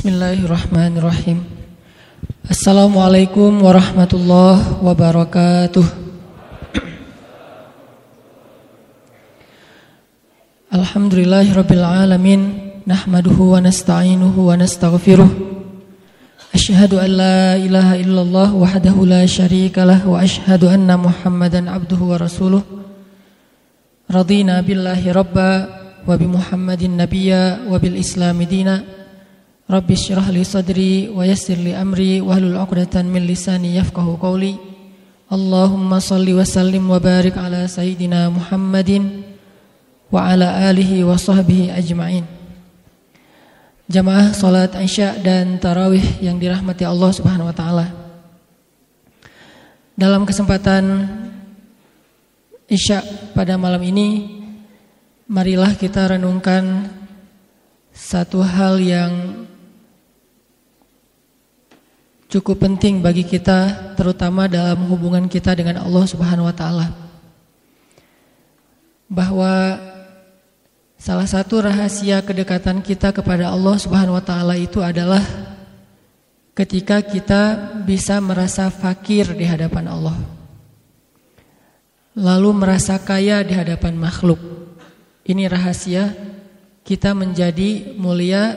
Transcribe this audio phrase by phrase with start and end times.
[0.00, 1.44] Bismillahirrahmanirrahim.
[2.48, 5.84] Assalamualaikum warahmatullahi wabarakatuh.
[10.72, 12.40] Alhamdulillahirabbil alamin
[12.88, 15.28] nahmaduhu wa nasta'inuhu wa nastaghfiruh.
[16.56, 22.64] Ashhadu an la ilaha illallah wahdahu la syarikalah wa ashhadu anna Muhammadan abduhu wa rasuluh.
[24.08, 25.68] Radina billahi rabba
[26.08, 28.99] wa bi Muhammadin nabiyya wa bil islami dina
[29.70, 34.58] Rabbi syrah li sadri wa yassir li amri wahlul 'uqdatan min lisani yafqahu qawli.
[35.30, 39.22] Allahumma salli wa sallim wa barik ala sayyidina Muhammadin
[40.10, 42.26] wa ala alihi wa sahbihi ajma'in.
[43.86, 47.86] Jamaah salat Isya dan tarawih yang dirahmati Allah Subhanahu wa taala.
[49.94, 51.06] Dalam kesempatan
[52.66, 53.06] Isya
[53.38, 54.34] pada malam ini
[55.30, 56.90] marilah kita renungkan
[57.94, 59.46] satu hal yang
[62.30, 66.86] cukup penting bagi kita terutama dalam hubungan kita dengan Allah Subhanahu wa taala.
[69.10, 69.74] Bahwa
[70.94, 75.20] salah satu rahasia kedekatan kita kepada Allah Subhanahu wa taala itu adalah
[76.54, 80.14] ketika kita bisa merasa fakir di hadapan Allah.
[82.14, 84.38] Lalu merasa kaya di hadapan makhluk.
[85.26, 86.14] Ini rahasia
[86.86, 88.54] kita menjadi mulia,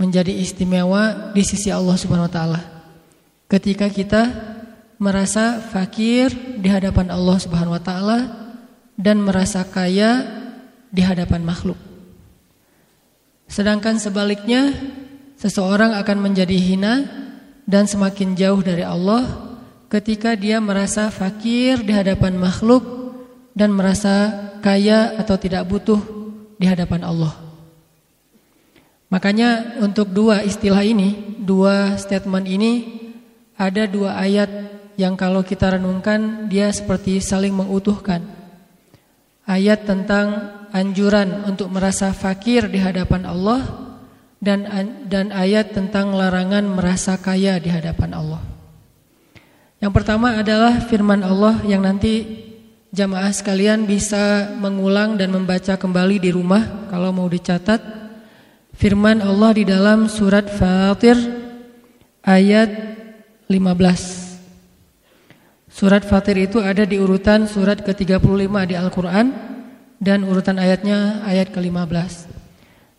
[0.00, 2.77] menjadi istimewa di sisi Allah Subhanahu wa taala.
[3.48, 4.28] Ketika kita
[5.00, 6.28] merasa fakir
[6.60, 8.18] di hadapan Allah Subhanahu wa taala
[8.98, 10.26] dan merasa kaya
[10.90, 11.78] di hadapan makhluk.
[13.48, 14.74] Sedangkan sebaliknya,
[15.38, 16.94] seseorang akan menjadi hina
[17.64, 19.24] dan semakin jauh dari Allah
[19.88, 22.84] ketika dia merasa fakir di hadapan makhluk
[23.56, 24.28] dan merasa
[24.60, 26.02] kaya atau tidak butuh
[26.60, 27.32] di hadapan Allah.
[29.08, 32.72] Makanya untuk dua istilah ini, dua statement ini
[33.58, 34.46] ada dua ayat
[34.94, 38.22] yang kalau kita renungkan dia seperti saling mengutuhkan.
[39.42, 43.66] Ayat tentang anjuran untuk merasa fakir di hadapan Allah
[44.38, 44.62] dan
[45.10, 48.42] dan ayat tentang larangan merasa kaya di hadapan Allah.
[49.78, 52.46] Yang pertama adalah firman Allah yang nanti
[52.90, 57.80] jamaah sekalian bisa mengulang dan membaca kembali di rumah kalau mau dicatat.
[58.78, 61.18] Firman Allah di dalam surat Fatir
[62.22, 62.97] ayat
[63.48, 64.28] 15
[65.68, 69.32] Surat Fatir itu ada di urutan surat ke-35 di Al-Quran
[69.96, 72.28] Dan urutan ayatnya ayat ke-15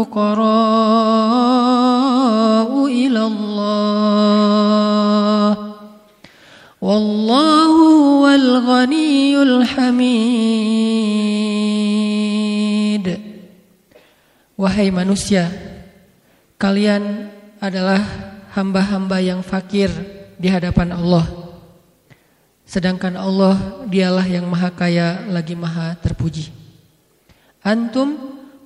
[0.09, 1.45] الفقراء
[2.89, 4.17] إلى الله
[6.81, 10.65] والله هو الغني الحميد
[14.55, 15.51] Wahai manusia
[16.55, 17.27] Kalian
[17.59, 17.99] adalah
[18.55, 19.91] hamba-hamba yang fakir
[20.39, 21.27] di hadapan Allah
[22.63, 26.55] Sedangkan Allah dialah yang maha kaya lagi maha terpuji
[27.67, 28.15] Antum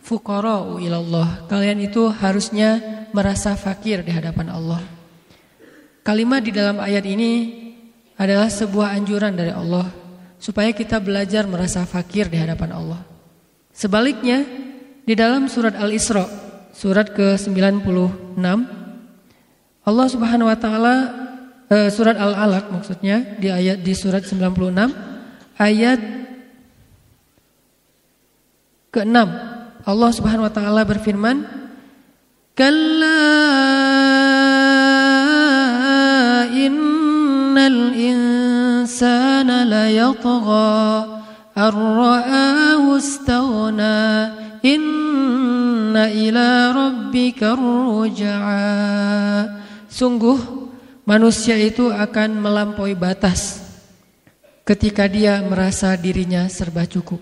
[0.05, 1.49] fuqara'u ilallah.
[1.49, 4.83] Kalian itu harusnya merasa fakir di hadapan Allah.
[6.05, 7.65] Kalimat di dalam ayat ini
[8.21, 9.89] adalah sebuah anjuran dari Allah
[10.37, 13.01] supaya kita belajar merasa fakir di hadapan Allah.
[13.73, 14.45] Sebaliknya,
[15.03, 16.29] di dalam surat Al-Isra,
[16.77, 18.45] surat ke-96,
[19.85, 20.95] Allah Subhanahu wa taala
[21.69, 26.01] eh, surat Al-Alaq maksudnya di ayat di surat 96 ayat
[28.89, 29.19] ke-6
[29.85, 31.45] Allah Subhanahu wa taala berfirman,
[32.57, 33.21] "Kalla
[36.57, 40.73] innal insana layatgha
[41.53, 43.97] ar-ra'ahu istaghna
[44.65, 48.65] inna ila rabbika ruj'a."
[49.93, 50.41] Sungguh
[51.05, 53.61] manusia itu akan melampaui batas
[54.65, 57.21] ketika dia merasa dirinya serba cukup.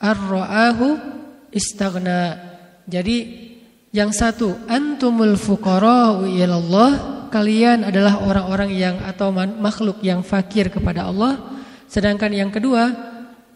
[0.00, 1.16] Ar-ra'ahu
[1.52, 2.38] istagna.
[2.86, 3.48] Jadi
[3.90, 6.90] yang satu antumul fuqara ilallah
[7.32, 11.58] kalian adalah orang-orang yang atau makhluk yang fakir kepada Allah.
[11.86, 12.92] Sedangkan yang kedua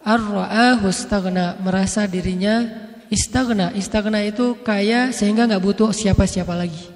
[0.01, 0.89] ar-ra'ahu
[1.61, 2.67] merasa dirinya
[3.13, 3.75] istagna.
[3.75, 6.89] Istagna itu kaya sehingga nggak butuh siapa-siapa lagi.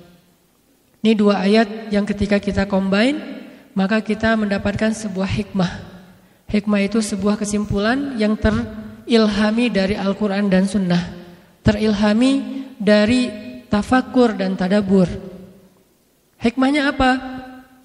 [1.05, 3.21] Ini dua ayat yang ketika kita combine,
[3.77, 5.73] maka kita mendapatkan sebuah hikmah.
[6.49, 8.39] Hikmah itu sebuah kesimpulan yang
[9.05, 11.05] terilhami dari Al-Quran dan Sunnah.
[11.61, 13.29] Terilhami dari
[13.69, 15.09] tafakur dan tadabur.
[16.41, 17.11] Hikmahnya apa?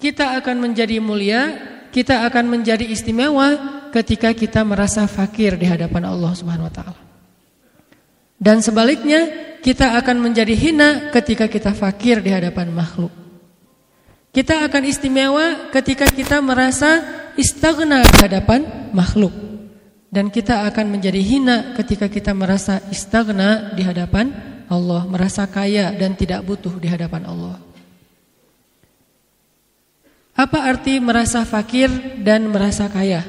[0.00, 1.56] Kita akan menjadi mulia,
[1.92, 3.56] kita akan menjadi istimewa
[3.92, 7.00] ketika kita merasa fakir di hadapan Allah Subhanahu wa taala.
[8.40, 9.28] Dan sebaliknya,
[9.60, 13.12] kita akan menjadi hina ketika kita fakir di hadapan makhluk.
[14.32, 17.04] Kita akan istimewa ketika kita merasa
[17.36, 18.60] istighna di hadapan
[18.96, 19.49] makhluk.
[20.10, 24.34] Dan kita akan menjadi hina ketika kita merasa istighna di hadapan
[24.66, 27.62] Allah, merasa kaya dan tidak butuh di hadapan Allah.
[30.34, 31.86] Apa arti merasa fakir
[32.26, 33.22] dan merasa kaya?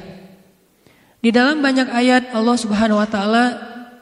[1.22, 3.46] Di dalam banyak ayat Allah Subhanahu wa taala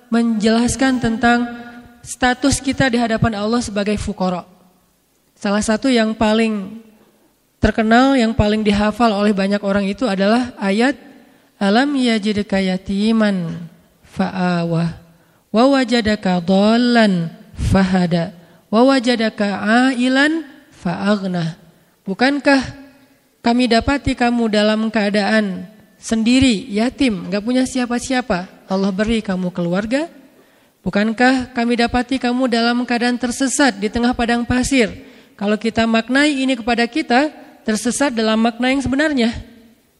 [0.08, 1.52] menjelaskan tentang
[2.00, 4.48] status kita di hadapan Allah sebagai fukara.
[5.36, 6.80] Salah satu yang paling
[7.60, 10.96] terkenal yang paling dihafal oleh banyak orang itu adalah ayat
[11.60, 13.68] alam yajidka yatiman
[14.08, 14.96] fa'awa
[15.52, 18.32] wa wajadaka dhallan fahada
[18.72, 19.60] wa wajadaka
[19.92, 21.60] ailan fa'aghna.
[22.08, 22.62] Bukankah
[23.44, 25.68] kami dapati kamu dalam keadaan
[26.00, 28.48] sendiri, yatim, gak punya siapa-siapa.
[28.72, 30.08] Allah beri kamu keluarga.
[30.80, 34.88] Bukankah kami dapati kamu dalam keadaan tersesat di tengah padang pasir?
[35.36, 37.32] Kalau kita maknai ini kepada kita,
[37.68, 39.49] tersesat dalam makna yang sebenarnya.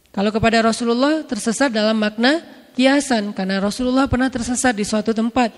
[0.10, 2.42] Kalau kepada Rasulullah, tersesat dalam makna
[2.74, 3.32] kiasan.
[3.36, 5.54] Karena Rasulullah pernah tersesat di suatu tempat.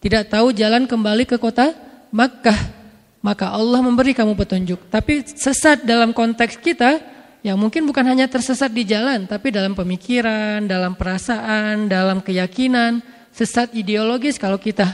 [0.00, 1.74] Tidak tahu jalan kembali ke kota
[2.14, 2.78] Makkah.
[3.20, 4.88] Maka Allah memberi kamu petunjuk.
[4.88, 7.02] Tapi sesat dalam konteks kita,
[7.40, 13.00] yang mungkin bukan hanya tersesat di jalan, tapi dalam pemikiran, dalam perasaan, dalam keyakinan,
[13.32, 14.88] sesat ideologis kalau kita.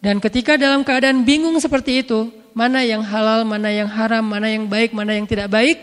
[0.00, 4.64] Dan ketika dalam keadaan bingung seperti itu, mana yang halal, mana yang haram, mana yang
[4.68, 5.76] baik, mana yang tidak baik,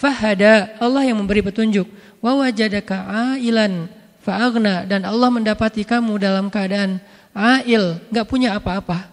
[0.00, 1.84] fahada, Allah yang memberi petunjuk.
[2.24, 3.04] Wa wajadaka
[3.36, 3.92] ailan
[4.24, 7.04] fa'agna dan Allah mendapati kamu dalam keadaan
[7.36, 9.12] ail, nggak punya apa-apa.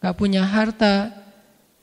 [0.00, 1.12] nggak punya harta,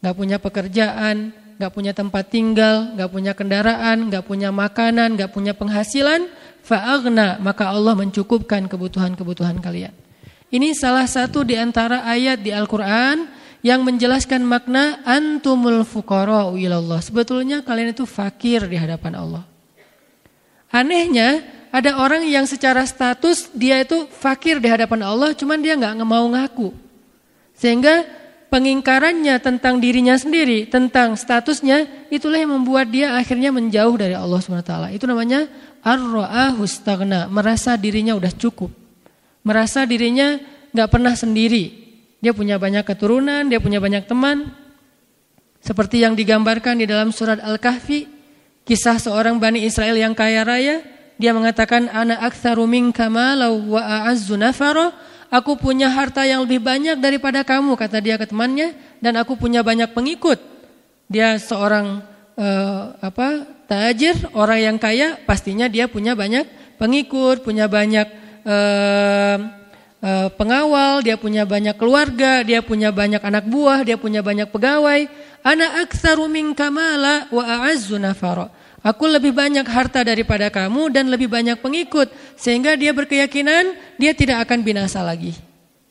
[0.01, 1.29] nggak punya pekerjaan,
[1.61, 6.25] nggak punya tempat tinggal, nggak punya kendaraan, nggak punya makanan, nggak punya penghasilan,
[6.65, 9.93] fa'agna, maka Allah mencukupkan kebutuhan-kebutuhan kalian.
[10.49, 13.29] Ini salah satu di antara ayat di Al-Quran
[13.67, 17.03] yang menjelaskan makna antumul fuqara ilallah.
[17.03, 19.43] Sebetulnya kalian itu fakir di hadapan Allah.
[20.71, 25.99] Anehnya, ada orang yang secara status dia itu fakir di hadapan Allah, cuman dia nggak
[26.07, 26.71] mau ngaku.
[27.59, 28.07] Sehingga
[28.47, 34.95] pengingkarannya tentang dirinya sendiri, tentang statusnya, itulah yang membuat dia akhirnya menjauh dari Allah SWT.
[34.95, 35.43] Itu namanya
[35.83, 36.63] ar-ra'ahu
[37.27, 38.71] merasa dirinya udah cukup.
[39.43, 40.39] Merasa dirinya
[40.71, 41.86] nggak pernah sendiri.
[42.17, 44.49] Dia punya banyak keturunan, dia punya banyak teman.
[45.61, 48.09] Seperti yang digambarkan di dalam surat Al-Kahfi,
[48.65, 50.81] kisah seorang Bani Israel yang kaya raya,
[51.17, 54.93] dia mengatakan ana aktsaru minka malau wa a'azzu nafara
[55.31, 58.73] aku punya harta yang lebih banyak daripada kamu, kata dia ke temannya,
[59.03, 60.39] dan aku punya banyak pengikut.
[61.07, 62.03] Dia seorang
[62.35, 66.47] uh, apa tajir, orang yang kaya, pastinya dia punya banyak
[66.79, 68.07] pengikut, punya banyak
[68.44, 69.37] uh,
[70.01, 75.09] uh, pengawal, dia punya banyak keluarga, dia punya banyak anak buah, dia punya banyak pegawai.
[75.45, 78.51] Ana aktsaru minka mala wa a'azzu nafara.
[78.85, 82.07] Aku lebih banyak harta daripada kamu dan lebih banyak pengikut.
[82.39, 85.35] Sehingga dia berkeyakinan dia tidak akan binasa lagi.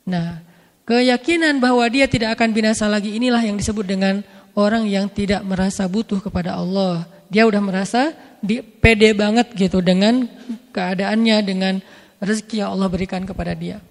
[0.07, 0.41] Nah,
[0.87, 4.23] keyakinan bahwa dia tidak akan binasa lagi inilah yang disebut dengan
[4.57, 7.05] orang yang tidak merasa butuh kepada Allah.
[7.27, 10.31] Dia udah merasa di, pede banget gitu dengan
[10.71, 11.75] keadaannya, dengan
[12.23, 13.83] rezeki yang Allah berikan kepada dia.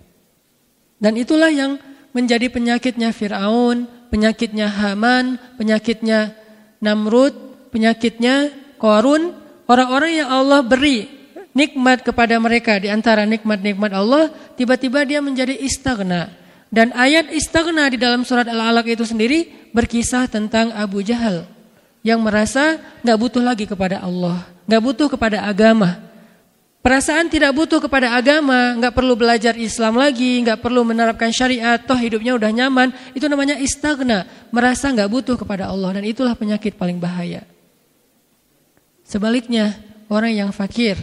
[0.99, 1.77] Dan itulah yang
[2.15, 6.31] menjadi penyakitnya Fir'aun, penyakitnya Haman, penyakitnya
[6.79, 7.35] Namrud,
[7.75, 9.35] penyakitnya Korun,
[9.67, 11.11] orang-orang yang Allah beri
[11.55, 16.31] nikmat kepada mereka di antara nikmat-nikmat Allah, tiba-tiba dia menjadi istagna.
[16.67, 21.47] Dan ayat istagna di dalam surat Al-Alaq itu sendiri berkisah tentang Abu Jahal
[22.03, 25.95] yang merasa nggak butuh lagi kepada Allah, nggak butuh kepada agama.
[26.85, 31.97] Perasaan tidak butuh kepada agama, nggak perlu belajar Islam lagi, nggak perlu menerapkan syariat, toh
[31.97, 32.93] hidupnya udah nyaman.
[33.17, 37.41] Itu namanya istagna, merasa nggak butuh kepada Allah dan itulah penyakit paling bahaya.
[39.01, 39.73] Sebaliknya,
[40.13, 40.93] orang yang fakir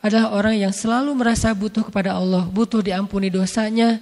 [0.00, 4.00] adalah orang yang selalu merasa butuh kepada Allah, butuh diampuni dosanya,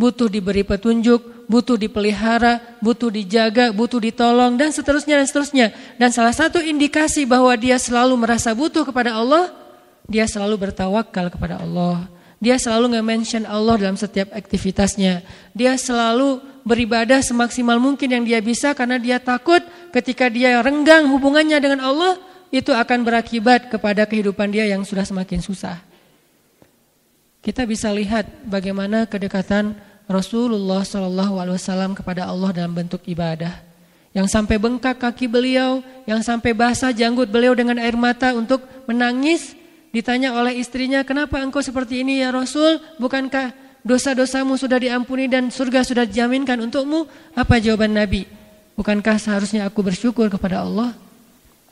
[0.00, 5.66] butuh diberi petunjuk, butuh dipelihara, butuh dijaga, butuh ditolong dan seterusnya dan seterusnya.
[6.00, 9.59] Dan salah satu indikasi bahwa dia selalu merasa butuh kepada Allah,
[10.10, 12.10] dia selalu bertawakal kepada Allah.
[12.42, 15.22] Dia selalu nge-mention Allah dalam setiap aktivitasnya.
[15.54, 19.62] Dia selalu beribadah semaksimal mungkin yang dia bisa karena dia takut
[19.94, 22.18] ketika dia renggang hubungannya dengan Allah
[22.50, 25.78] itu akan berakibat kepada kehidupan dia yang sudah semakin susah.
[27.40, 29.78] Kita bisa lihat bagaimana kedekatan
[30.10, 33.62] Rasulullah Wasallam kepada Allah dalam bentuk ibadah.
[34.10, 39.59] Yang sampai bengkak kaki beliau, yang sampai basah janggut beliau dengan air mata untuk menangis
[39.90, 42.78] Ditanya oleh istrinya, kenapa engkau seperti ini ya Rasul?
[43.02, 43.50] Bukankah
[43.82, 47.10] dosa-dosamu sudah diampuni dan surga sudah dijaminkan untukmu?
[47.34, 48.22] Apa jawaban Nabi?
[48.78, 50.94] Bukankah seharusnya aku bersyukur kepada Allah?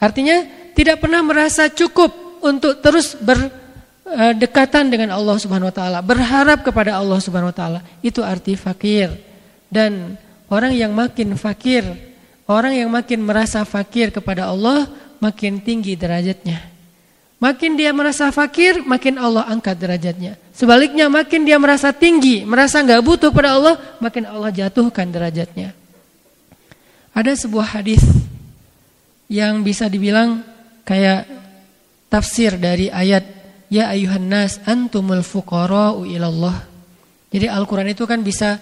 [0.02, 2.10] Artinya tidak pernah merasa cukup
[2.42, 7.80] untuk terus berdekatan dengan Allah Subhanahu wa taala, berharap kepada Allah Subhanahu wa taala.
[8.02, 9.14] Itu arti fakir.
[9.70, 10.18] Dan
[10.50, 11.87] orang yang makin fakir,
[12.50, 14.90] orang yang makin merasa fakir kepada Allah,
[15.22, 16.77] makin tinggi derajatnya.
[17.38, 20.35] Makin dia merasa fakir, makin Allah angkat derajatnya.
[20.50, 25.71] Sebaliknya makin dia merasa tinggi, merasa nggak butuh pada Allah, makin Allah jatuhkan derajatnya.
[27.14, 28.02] Ada sebuah hadis
[29.30, 30.42] yang bisa dibilang
[30.83, 31.30] kayak
[32.11, 36.64] tafsir dari ayat Ya ayuhan nas antumul fuqara'u ilallah.
[37.28, 38.57] Jadi Al-Quran itu kan bisa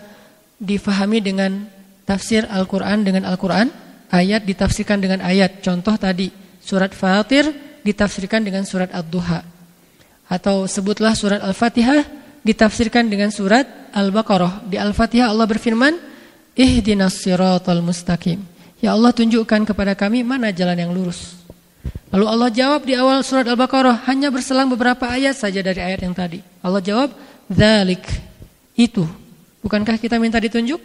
[0.59, 1.71] difahami dengan
[2.03, 3.71] tafsir Al-Quran dengan Al-Quran.
[4.11, 5.63] Ayat ditafsirkan dengan ayat.
[5.63, 7.47] Contoh tadi surat Fatir
[7.87, 9.47] ditafsirkan dengan surat Ad-Duha.
[10.27, 12.03] Atau sebutlah surat Al-Fatihah
[12.43, 14.67] ditafsirkan dengan surat Al-Baqarah.
[14.67, 15.95] Di Al-Fatihah Allah berfirman,
[16.59, 18.43] Ihdinas siratal mustaqim.
[18.83, 21.39] Ya Allah tunjukkan kepada kami mana jalan yang lurus.
[22.11, 26.17] Lalu Allah jawab di awal surat Al-Baqarah hanya berselang beberapa ayat saja dari ayat yang
[26.17, 26.43] tadi.
[26.65, 27.15] Allah jawab,
[27.47, 28.03] "Dzalik."
[28.75, 29.07] Itu.
[29.63, 30.81] Bukankah kita minta ditunjuk?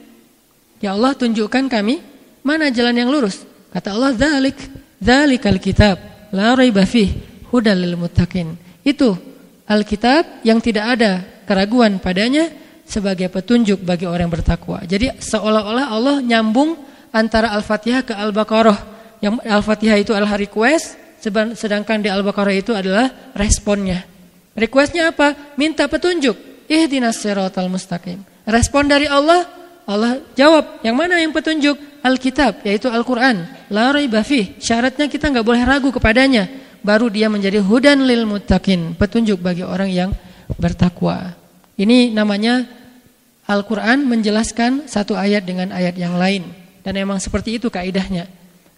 [0.81, 2.01] Ya Allah tunjukkan kami
[2.45, 3.41] mana jalan yang lurus.
[3.73, 4.59] Kata Allah, "Dzalik."
[5.01, 7.11] Dzalikal kitab la raiba fih
[7.51, 8.55] hudal lil muttaqin.
[8.81, 9.15] Itu
[9.67, 12.51] Alkitab yang tidak ada keraguan padanya
[12.83, 14.83] sebagai petunjuk bagi orang yang bertakwa.
[14.83, 16.75] Jadi seolah-olah Allah nyambung
[17.15, 18.79] antara Al-Fatihah ke Al-Baqarah.
[19.23, 20.99] Yang Al-Fatihah itu adalah request,
[21.55, 24.03] sedangkan di Al-Baqarah itu adalah responnya.
[24.51, 25.55] Requestnya apa?
[25.55, 26.67] Minta petunjuk.
[26.67, 28.23] Ihdinas siratal mustaqim.
[28.43, 29.47] Respon dari Allah,
[29.91, 30.79] Allah jawab.
[30.79, 31.75] Yang mana yang petunjuk?
[32.01, 33.45] Alkitab yaitu Al-Quran.
[33.69, 33.93] La
[34.57, 36.47] Syaratnya kita nggak boleh ragu kepadanya.
[36.81, 38.97] Baru dia menjadi hudan lil muttaqin.
[38.97, 40.09] Petunjuk bagi orang yang
[40.57, 41.35] bertakwa.
[41.77, 42.65] Ini namanya
[43.45, 46.47] Al-Quran menjelaskan satu ayat dengan ayat yang lain.
[46.81, 48.25] Dan memang seperti itu kaidahnya.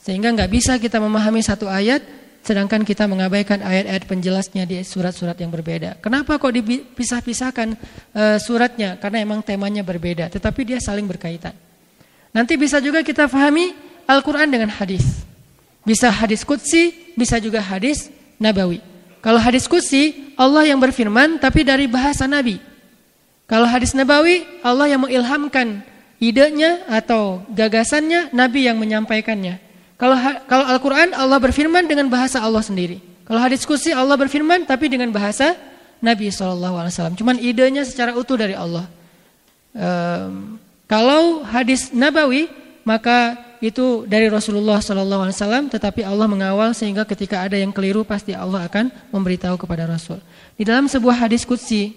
[0.04, 2.04] Sehingga nggak bisa kita memahami satu ayat
[2.44, 5.98] sedangkan kita mengabaikan ayat-ayat penjelasnya di surat-surat yang berbeda.
[6.04, 7.80] Kenapa kok dipisah-pisahkan
[8.14, 9.00] uh, suratnya?
[9.00, 11.56] Karena memang temanya berbeda, tetapi dia saling berkaitan.
[12.36, 13.72] Nanti bisa juga kita fahami
[14.04, 15.24] Al-Quran dengan hadis.
[15.88, 18.84] Bisa hadis kutsi, bisa juga hadis nabawi.
[19.24, 22.60] Kalau hadis kutsi, Allah yang berfirman tapi dari bahasa Nabi.
[23.48, 25.84] Kalau hadis nabawi, Allah yang mengilhamkan
[26.20, 29.60] idenya atau gagasannya, Nabi yang menyampaikannya.
[30.04, 30.20] Kalau
[30.52, 33.00] kalau Al-Quran, Allah berfirman dengan bahasa Allah sendiri.
[33.24, 35.56] Kalau hadis kutsi, Allah berfirman tapi dengan bahasa
[36.04, 37.16] Nabi SAW.
[37.16, 38.84] Cuman idenya secara utuh dari Allah.
[39.72, 40.60] Um,
[40.92, 42.52] kalau hadis nabawi
[42.84, 48.68] maka itu dari Rasulullah wasallam tetapi Allah mengawal sehingga ketika ada yang keliru pasti Allah
[48.68, 50.20] akan memberitahu kepada Rasul.
[50.60, 51.96] Di dalam sebuah hadis qudsi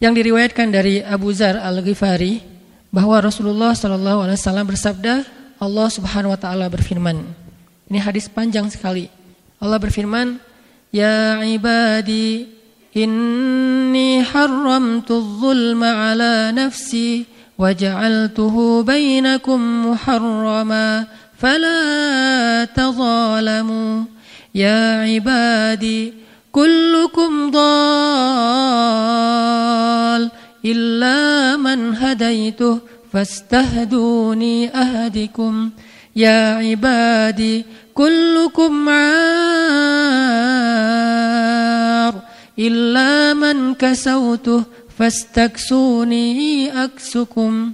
[0.00, 2.40] yang diriwayatkan dari Abu Zar Al-Ghifari
[2.88, 7.24] bahwa Rasulullah wasallam bersabda Allah Subhanahu wa taala berfirman.
[7.88, 9.08] Ini hadis panjang sekali.
[9.56, 10.36] Allah berfirman,
[10.92, 12.44] "Ya ibadi,
[12.92, 17.24] inni haramtu dzulma ala nafsi
[17.56, 21.08] wa ja'altuhu bainakum muharrama
[21.40, 24.04] fala tadzalamu."
[24.52, 26.12] Ya ibadi,
[26.52, 28.76] kullukum dhal
[30.60, 35.69] illa man hadaituhu فاستهدوني أهدكم
[36.15, 38.89] يا عبادي كلكم
[40.41, 42.13] عار
[42.59, 44.63] إلا من كسوته
[44.99, 47.71] فاستكسوني أكسكم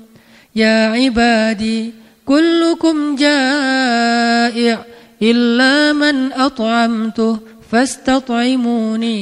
[0.55, 1.93] يا عبادي
[2.25, 4.86] كلكم جائع
[5.21, 7.38] إلا من أطعمته
[7.71, 9.15] فاستطعموني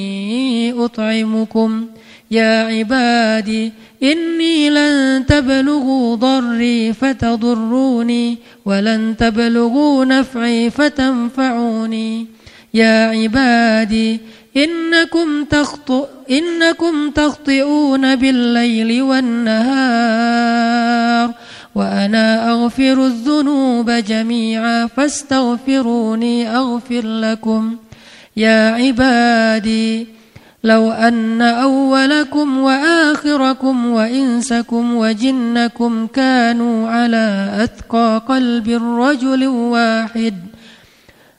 [0.85, 1.85] أطعمكم
[2.31, 3.71] يا عبادي
[4.02, 12.26] إني لن تبلغوا ضري فتضروني ولن تبلغوا نفعي فتنفعوني.
[12.74, 14.20] يا عبادي
[14.56, 19.70] إنكم تخطئ إنكم تخطئون بالليل والنهار
[21.74, 27.76] وأنا أغفر الذنوب جميعا فاستغفروني أغفر لكم.
[28.36, 30.06] يا عبادي
[30.64, 40.34] لو أن أولكم وآخركم وإنسكم وجنكم كانوا على أثقى قلب رجل واحد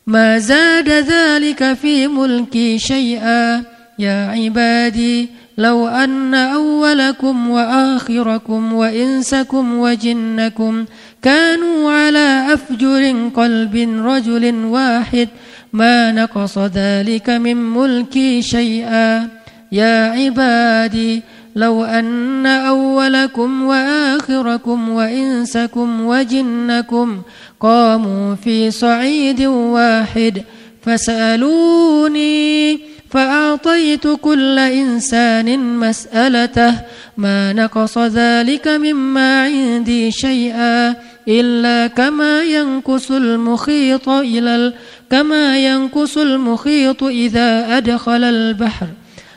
[0.08, 3.64] ما زاد ذلك في ملكي شيئا
[4.00, 10.86] يا عبادي لو أن أولكم وآخركم وإنسكم وجنكم
[11.22, 13.76] كانوا على أفجر قلب
[14.06, 15.30] رجل واحد
[15.74, 19.30] ما نقص ذلك من ملكي شيئا.
[19.72, 21.22] يا عبادي
[21.56, 27.22] لو أن أولكم وآخركم وإنسكم وجنكم
[27.60, 30.44] قاموا في صعيد واحد
[30.82, 36.74] فسألوني فأعطيت كل إنسان مسألته.
[37.18, 40.96] ما نقص ذلك مما عندي شيئا
[41.28, 44.74] إلا كما ينقص المخيط إلى
[45.11, 48.87] كما ينقص المخيط إذا أدخل البحر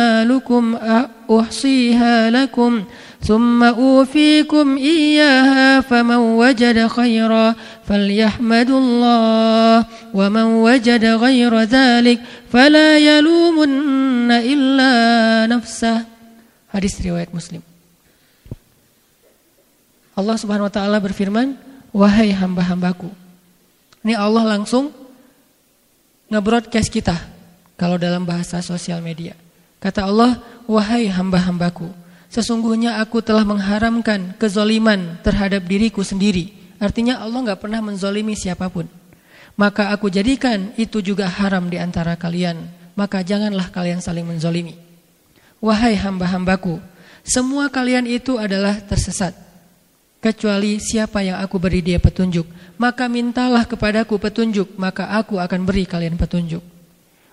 [1.39, 2.83] أحصيها لكم
[3.21, 7.55] ثم أوفيكم إياها فمن وجد خيرا
[7.87, 12.19] فليحمد الله ومن وجد غير ذلك
[12.53, 16.01] فلا يلومن إلا نفسه
[16.69, 17.65] Hadis riwayat Muslim.
[20.14, 21.58] Allah Subhanahu wa taala berfirman,
[21.90, 23.10] "Wahai hamba-hambaku."
[24.06, 24.94] Ini Allah langsung
[26.30, 27.18] nge-broadcast kita
[27.74, 29.34] kalau dalam bahasa sosial media.
[29.82, 30.38] Kata Allah,
[30.70, 31.90] "Wahai hamba-hambaku,
[32.30, 38.86] sesungguhnya aku telah mengharamkan kezoliman terhadap diriku sendiri." Artinya Allah nggak pernah menzolimi siapa pun.
[39.54, 42.66] Maka aku jadikan itu juga haram di antara kalian.
[42.94, 44.78] Maka janganlah kalian saling menzolimi.
[45.58, 46.78] Wahai hamba-hambaku,
[47.24, 49.32] semua kalian itu adalah tersesat.
[50.24, 52.48] Kecuali siapa yang aku beri dia petunjuk.
[52.80, 56.64] Maka mintalah kepadaku petunjuk, maka aku akan beri kalian petunjuk.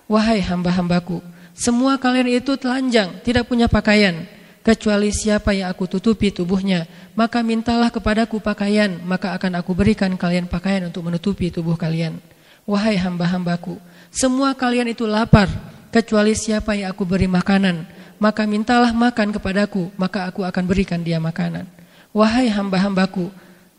[0.04, 1.24] Wahai hamba-hambaku,
[1.56, 4.28] semua kalian itu telanjang, tidak punya pakaian.
[4.60, 6.84] Kecuali siapa yang aku tutupi tubuhnya,
[7.16, 12.20] maka mintalah kepadaku pakaian, maka akan aku berikan kalian pakaian untuk menutupi tubuh kalian.
[12.68, 13.80] Wahai hamba-hambaku,
[14.12, 15.48] semua kalian itu lapar,
[15.88, 17.88] kecuali siapa yang aku beri makanan,
[18.20, 21.81] maka mintalah makan kepadaku, maka aku akan berikan dia makanan.
[22.12, 23.32] Wahai hamba-hambaku,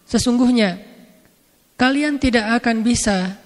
[0.10, 0.82] sesungguhnya
[1.78, 3.38] kalian tidak akan bisa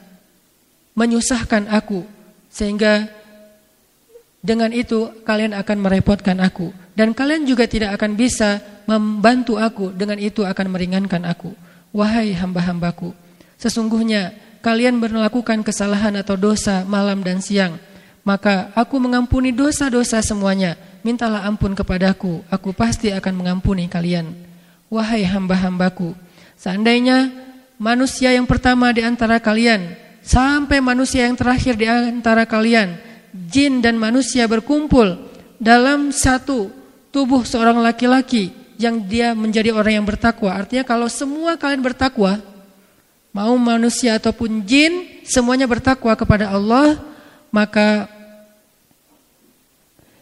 [0.96, 2.08] menyusahkan aku,
[2.48, 3.12] sehingga
[4.40, 6.72] dengan itu kalian akan merepotkan aku.
[6.98, 11.52] Dan kalian juga tidak akan bisa membantu aku, dengan itu akan meringankan aku.
[11.92, 13.12] Wahai hamba-hambaku,
[13.60, 17.76] sesungguhnya kalian melakukan kesalahan atau dosa malam dan siang,
[18.24, 24.47] maka aku mengampuni dosa-dosa semuanya mintalah ampun kepadaku, aku pasti akan mengampuni kalian.
[24.88, 26.16] Wahai hamba-hambaku,
[26.56, 27.28] seandainya
[27.76, 32.96] manusia yang pertama di antara kalian, sampai manusia yang terakhir di antara kalian,
[33.52, 35.20] jin dan manusia berkumpul
[35.60, 36.72] dalam satu
[37.12, 40.56] tubuh seorang laki-laki yang dia menjadi orang yang bertakwa.
[40.56, 42.40] Artinya kalau semua kalian bertakwa,
[43.36, 46.96] mau manusia ataupun jin, semuanya bertakwa kepada Allah,
[47.52, 48.08] maka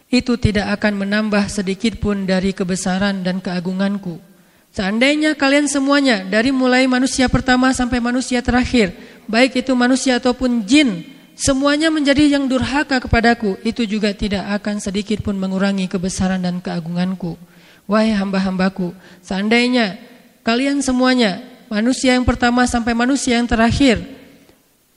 [0.10, 4.35] itu tidak akan menambah sedikit pun dari kebesaran dan keagunganku.
[4.76, 8.92] Seandainya kalian semuanya dari mulai manusia pertama sampai manusia terakhir,
[9.24, 15.24] baik itu manusia ataupun jin, semuanya menjadi yang durhaka kepadaku, itu juga tidak akan sedikit
[15.24, 17.40] pun mengurangi kebesaran dan keagunganku.
[17.88, 18.92] Wahai hamba-hambaku,
[19.24, 19.96] seandainya
[20.44, 21.40] kalian semuanya,
[21.72, 24.04] manusia yang pertama sampai manusia yang terakhir,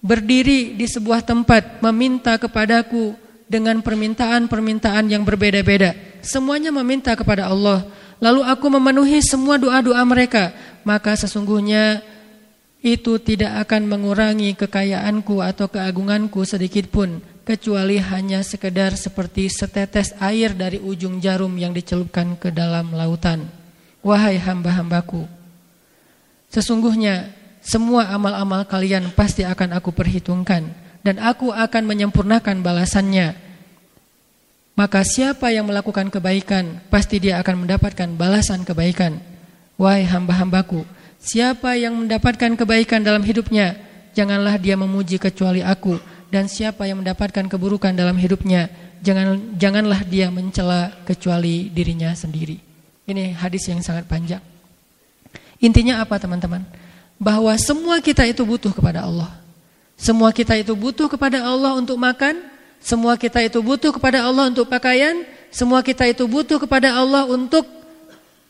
[0.03, 3.15] berdiri di sebuah tempat meminta kepadaku
[3.47, 5.95] dengan permintaan-permintaan yang berbeda-beda.
[6.19, 7.87] Semuanya meminta kepada Allah.
[8.19, 10.51] Lalu aku memenuhi semua doa-doa mereka.
[10.83, 12.03] Maka sesungguhnya
[12.83, 17.23] itu tidak akan mengurangi kekayaanku atau keagunganku sedikit pun.
[17.49, 23.49] Kecuali hanya sekedar seperti setetes air dari ujung jarum yang dicelupkan ke dalam lautan.
[24.05, 25.25] Wahai hamba-hambaku.
[26.53, 27.33] Sesungguhnya
[27.65, 30.69] semua amal-amal kalian pasti akan aku perhitungkan
[31.01, 33.48] dan aku akan menyempurnakan balasannya.
[34.79, 39.19] Maka siapa yang melakukan kebaikan, pasti dia akan mendapatkan balasan kebaikan.
[39.75, 40.87] Wahai hamba-hambaku,
[41.19, 43.75] siapa yang mendapatkan kebaikan dalam hidupnya,
[44.15, 45.99] janganlah dia memuji kecuali aku.
[46.31, 48.71] Dan siapa yang mendapatkan keburukan dalam hidupnya,
[49.03, 52.63] jangan janganlah dia mencela kecuali dirinya sendiri.
[53.03, 54.45] Ini hadis yang sangat panjang.
[55.59, 56.63] Intinya apa teman-teman?
[57.19, 59.43] Bahwa semua kita itu butuh kepada Allah.
[59.99, 64.71] Semua kita itu butuh kepada Allah untuk makan, semua kita itu butuh kepada Allah untuk
[64.71, 67.67] pakaian, semua kita itu butuh kepada Allah untuk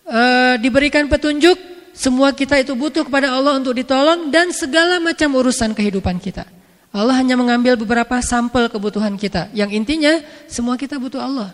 [0.08, 1.56] uh, diberikan petunjuk,
[1.96, 6.46] semua kita itu butuh kepada Allah untuk ditolong dan segala macam urusan kehidupan kita.
[6.88, 9.52] Allah hanya mengambil beberapa sampel kebutuhan kita.
[9.52, 11.52] Yang intinya semua kita butuh Allah.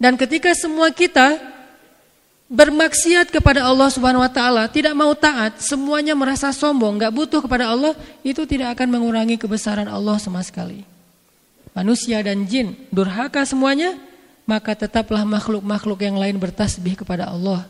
[0.00, 1.38] Dan ketika semua kita
[2.50, 7.70] bermaksiat kepada Allah Subhanahu wa taala, tidak mau taat, semuanya merasa sombong, nggak butuh kepada
[7.70, 10.91] Allah, itu tidak akan mengurangi kebesaran Allah sama sekali.
[11.72, 13.96] Manusia dan jin durhaka semuanya,
[14.44, 17.64] maka tetaplah makhluk-makhluk yang lain bertasbih kepada Allah.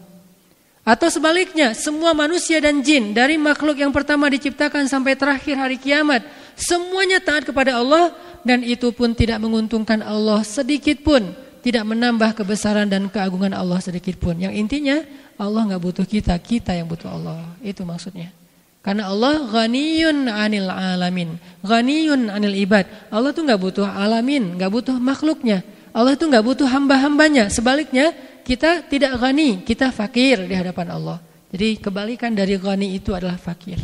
[0.83, 6.27] Atau sebaliknya, semua manusia dan jin dari makhluk yang pertama diciptakan sampai terakhir hari kiamat,
[6.59, 8.11] semuanya taat kepada Allah
[8.43, 11.23] dan itu pun tidak menguntungkan Allah sedikit pun,
[11.62, 14.35] tidak menambah kebesaran dan keagungan Allah sedikit pun.
[14.35, 14.97] Yang intinya
[15.38, 17.55] Allah nggak butuh kita, kita yang butuh Allah.
[17.62, 18.35] Itu maksudnya.
[18.83, 22.83] Karena Allah ghaniyun anil alamin, ghaniyun anil ibad.
[23.14, 25.62] Allah tuh nggak butuh alamin, nggak butuh makhluknya.
[25.95, 27.47] Allah tuh nggak butuh hamba-hambanya.
[27.47, 28.11] Sebaliknya,
[28.42, 31.18] kita tidak ghani, kita fakir di hadapan Allah.
[31.55, 33.79] Jadi kebalikan dari ghani itu adalah fakir.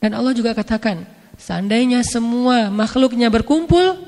[0.00, 1.04] Dan Allah juga katakan,
[1.36, 3.98] seandainya semua makhluknya berkumpul,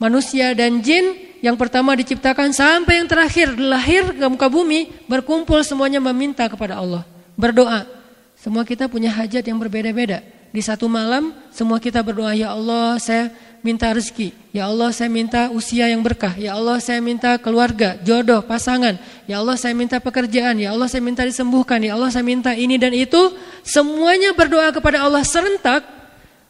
[0.00, 1.12] manusia dan jin
[1.44, 7.04] yang pertama diciptakan sampai yang terakhir lahir ke muka bumi, berkumpul semuanya meminta kepada Allah,
[7.36, 8.01] berdoa.
[8.42, 10.18] Semua kita punya hajat yang berbeda-beda.
[10.50, 13.30] Di satu malam semua kita berdoa, ya Allah saya
[13.62, 14.34] minta rezeki.
[14.50, 16.34] Ya Allah saya minta usia yang berkah.
[16.34, 18.98] Ya Allah saya minta keluarga, jodoh, pasangan.
[19.30, 20.58] Ya Allah saya minta pekerjaan.
[20.58, 21.78] Ya Allah saya minta disembuhkan.
[21.86, 23.30] Ya Allah saya minta ini dan itu.
[23.62, 25.86] Semuanya berdoa kepada Allah serentak.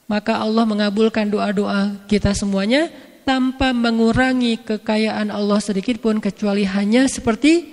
[0.09, 2.89] Maka Allah mengabulkan doa-doa kita semuanya
[3.29, 7.69] tanpa mengurangi kekayaan Allah sedikit pun kecuali hanya seperti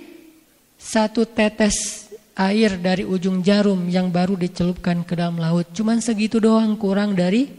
[0.76, 2.09] satu tetes
[2.40, 5.68] air dari ujung jarum yang baru dicelupkan ke dalam laut.
[5.76, 7.52] Cuman segitu doang kurang dari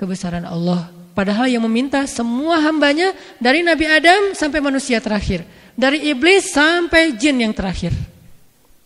[0.00, 5.44] kebesaran Allah Padahal yang meminta semua hambanya dari Nabi Adam sampai manusia terakhir.
[5.76, 7.92] Dari iblis sampai jin yang terakhir.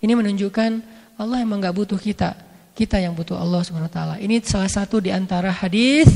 [0.02, 0.70] Ini menunjukkan
[1.18, 2.34] Allah emang gak butuh kita.
[2.76, 4.20] Kita yang butuh Allah SWT.
[4.20, 6.06] Ini salah satu di antara hadis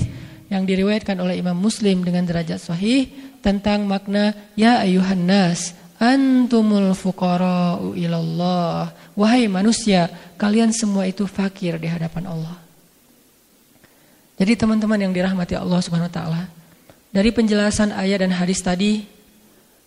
[0.51, 3.07] yang diriwayatkan oleh Imam Muslim dengan derajat sahih
[3.39, 8.93] tentang makna ya ayuhan nas antumul fuqara'u ilallah.
[9.21, 10.09] Wahai manusia,
[10.41, 12.57] kalian semua itu fakir di hadapan Allah.
[14.41, 16.43] Jadi teman-teman yang dirahmati Allah Subhanahu wa taala,
[17.13, 19.05] dari penjelasan ayat dan hadis tadi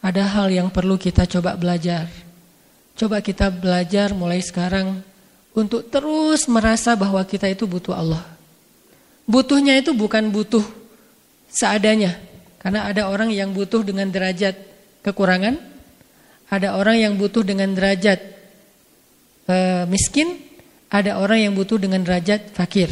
[0.06, 2.06] ada hal yang perlu kita coba belajar.
[2.94, 5.02] Coba kita belajar mulai sekarang
[5.58, 8.22] untuk terus merasa bahwa kita itu butuh Allah.
[9.26, 10.62] Butuhnya itu bukan butuh
[11.50, 12.22] seadanya.
[12.62, 14.54] Karena ada orang yang butuh dengan derajat
[15.02, 15.58] kekurangan,
[16.54, 18.43] ada orang yang butuh dengan derajat
[19.48, 20.40] e, miskin,
[20.94, 22.90] ada orang yang butuh dengan derajat fakir.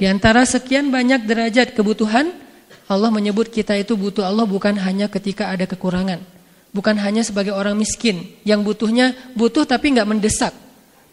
[0.00, 2.32] Di antara sekian banyak derajat kebutuhan,
[2.90, 6.20] Allah menyebut kita itu butuh Allah bukan hanya ketika ada kekurangan.
[6.74, 10.52] Bukan hanya sebagai orang miskin yang butuhnya butuh tapi nggak mendesak.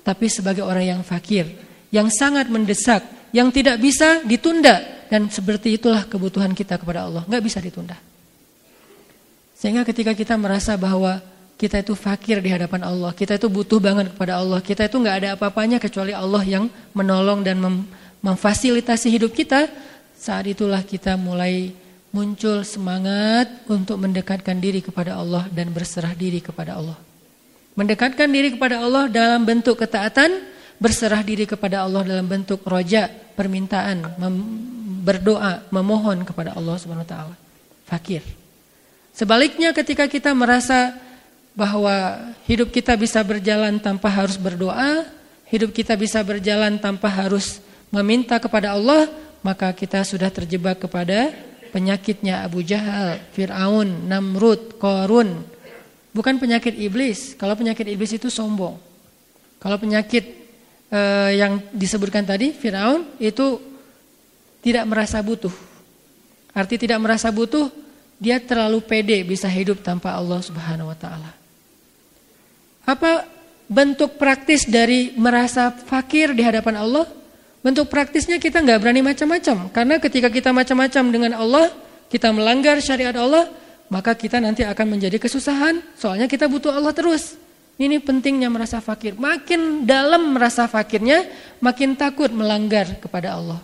[0.01, 1.45] Tapi sebagai orang yang fakir,
[1.93, 5.05] yang sangat mendesak, yang tidak bisa ditunda.
[5.11, 7.99] Dan seperti itulah kebutuhan kita kepada Allah, nggak bisa ditunda.
[9.53, 11.21] Sehingga ketika kita merasa bahwa
[11.61, 15.15] kita itu fakir di hadapan Allah, kita itu butuh banget kepada Allah, kita itu nggak
[15.21, 16.65] ada apa-apanya kecuali Allah yang
[16.97, 17.85] menolong dan mem
[18.25, 19.69] memfasilitasi hidup kita,
[20.17, 21.69] saat itulah kita mulai
[22.09, 26.97] muncul semangat untuk mendekatkan diri kepada Allah dan berserah diri kepada Allah.
[27.77, 30.41] Mendekatkan diri kepada Allah dalam bentuk ketaatan,
[30.81, 34.35] berserah diri kepada Allah dalam bentuk roja, permintaan, mem
[35.01, 37.35] berdoa, memohon kepada Allah Subhanahu wa taala.
[37.89, 38.21] Fakir.
[39.17, 40.93] Sebaliknya ketika kita merasa
[41.51, 45.07] bahwa hidup kita bisa berjalan tanpa harus berdoa,
[45.51, 47.59] hidup kita bisa berjalan tanpa harus
[47.91, 49.11] meminta kepada Allah,
[49.43, 51.35] maka kita sudah terjebak kepada
[51.75, 55.43] penyakitnya Abu Jahal, Fir'aun, Namrud, Korun.
[56.11, 57.35] Bukan penyakit iblis.
[57.35, 58.75] Kalau penyakit iblis itu sombong.
[59.59, 60.23] Kalau penyakit
[60.91, 63.59] eh, yang disebutkan tadi, Fir'aun itu
[64.63, 65.53] tidak merasa butuh.
[66.51, 67.71] Arti tidak merasa butuh,
[68.19, 71.40] dia terlalu pede bisa hidup tanpa Allah Subhanahu wa taala.
[72.85, 73.27] Apa
[73.71, 77.05] bentuk praktis dari merasa fakir di hadapan Allah?
[77.61, 79.69] Bentuk praktisnya kita nggak berani macam-macam.
[79.69, 81.69] Karena ketika kita macam-macam dengan Allah,
[82.09, 83.47] kita melanggar syariat Allah,
[83.87, 85.77] maka kita nanti akan menjadi kesusahan.
[85.93, 87.37] Soalnya kita butuh Allah terus.
[87.77, 89.13] Ini pentingnya merasa fakir.
[89.17, 91.25] Makin dalam merasa fakirnya,
[91.61, 93.61] makin takut melanggar kepada Allah.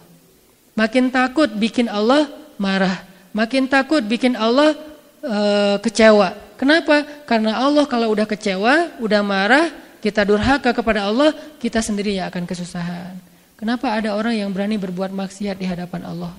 [0.77, 2.30] Makin takut bikin Allah
[2.62, 3.01] marah.
[3.34, 4.77] Makin takut bikin Allah
[5.21, 5.38] e,
[5.82, 6.46] kecewa.
[6.58, 7.06] Kenapa?
[7.30, 9.70] Karena Allah kalau udah kecewa, udah marah,
[10.02, 13.13] kita durhaka kepada Allah, kita sendiri yang akan kesusahan.
[13.58, 16.34] Kenapa ada orang yang berani berbuat maksiat di hadapan Allah?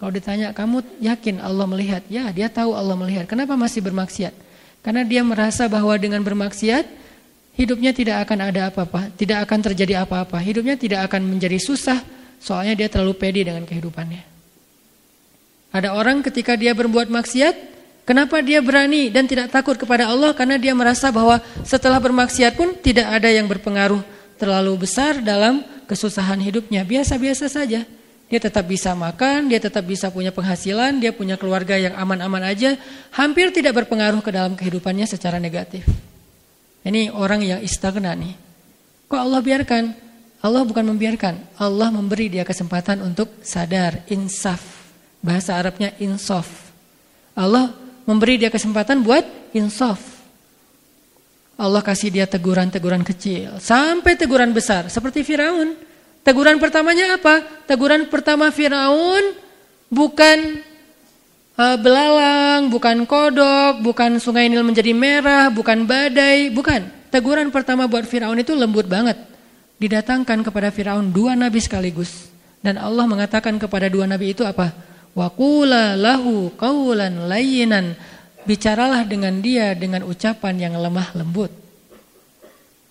[0.00, 2.02] Kalau ditanya, kamu yakin Allah melihat?
[2.08, 3.28] Ya, dia tahu Allah melihat.
[3.28, 4.32] Kenapa masih bermaksiat?
[4.80, 6.88] Karena dia merasa bahwa dengan bermaksiat,
[7.54, 10.40] hidupnya tidak akan ada apa-apa, tidak akan terjadi apa-apa.
[10.40, 12.00] Hidupnya tidak akan menjadi susah,
[12.40, 14.24] soalnya dia terlalu pede dengan kehidupannya.
[15.70, 17.69] Ada orang ketika dia berbuat maksiat,
[18.10, 20.34] kenapa dia berani dan tidak takut kepada Allah?
[20.34, 24.02] Karena dia merasa bahwa setelah bermaksiat pun tidak ada yang berpengaruh
[24.34, 26.82] terlalu besar dalam kesusahan hidupnya.
[26.82, 27.86] Biasa-biasa saja.
[28.30, 32.78] Dia tetap bisa makan, dia tetap bisa punya penghasilan, dia punya keluarga yang aman-aman aja,
[33.10, 35.82] hampir tidak berpengaruh ke dalam kehidupannya secara negatif.
[36.86, 38.38] Ini orang yang istagna nih.
[39.10, 39.84] Kok Allah biarkan?
[40.46, 44.62] Allah bukan membiarkan, Allah memberi dia kesempatan untuk sadar, insaf.
[45.18, 46.70] Bahasa Arabnya insaf.
[47.34, 47.74] Allah
[48.10, 49.22] memberi dia kesempatan buat
[49.54, 50.02] insaf.
[51.60, 55.78] Allah kasih dia teguran-teguran kecil, sampai teguran besar, seperti Firaun.
[56.26, 57.44] Teguran pertamanya apa?
[57.68, 59.36] Teguran pertama Firaun
[59.92, 60.58] bukan
[61.60, 66.88] uh, belalang, bukan kodok, bukan sungai Nil menjadi merah, bukan badai, bukan.
[67.12, 69.20] Teguran pertama buat Firaun itu lembut banget.
[69.76, 72.32] Didatangkan kepada Firaun dua nabi sekaligus.
[72.60, 74.72] Dan Allah mengatakan kepada dua nabi itu apa?
[75.14, 77.94] Wakula lahu kaulan layinan.
[78.46, 81.52] Bicaralah dengan dia dengan ucapan yang lemah lembut.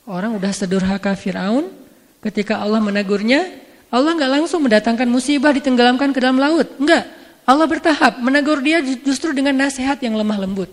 [0.05, 1.79] Orang udah sedurhaka Firaun,
[2.19, 3.47] Ketika Allah menegurnya,
[3.87, 6.67] Allah nggak langsung mendatangkan musibah ditenggelamkan ke dalam laut.
[6.75, 7.07] Enggak.
[7.47, 10.69] Allah bertahap menegur dia justru dengan nasihat yang lemah lembut.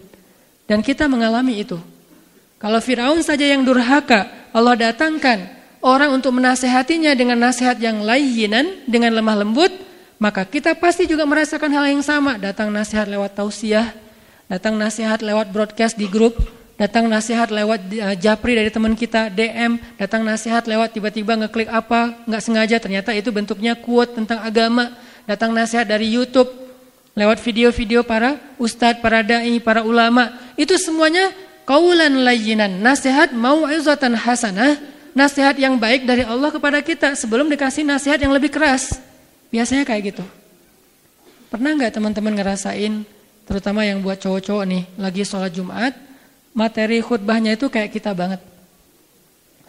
[0.66, 1.78] Dan kita mengalami itu.
[2.58, 5.48] Kalau Firaun saja yang durhaka, Allah datangkan
[5.80, 9.72] orang untuk menasehatinya dengan nasihat yang layinan, dengan lemah lembut,
[10.16, 12.40] maka kita pasti juga merasakan hal yang sama.
[12.40, 13.92] Datang nasihat lewat tausiah,
[14.48, 16.36] datang nasihat lewat broadcast di grup,
[16.80, 22.16] datang nasihat lewat uh, japri dari teman kita, DM, datang nasihat lewat tiba-tiba ngeklik apa,
[22.24, 24.92] nggak sengaja ternyata itu bentuknya quote tentang agama,
[25.28, 26.48] datang nasihat dari YouTube,
[27.16, 31.32] lewat video-video para ustadz, para dai, para ulama, itu semuanya
[31.68, 34.80] kaulan layinan, nasihat mau'izatan hasanah,
[35.16, 39.15] nasihat yang baik dari Allah kepada kita sebelum dikasih nasihat yang lebih keras.
[39.50, 40.24] Biasanya kayak gitu.
[41.46, 43.06] Pernah nggak teman-teman ngerasain,
[43.46, 45.94] terutama yang buat cowok-cowok nih, lagi sholat Jumat,
[46.56, 48.42] materi khutbahnya itu kayak kita banget.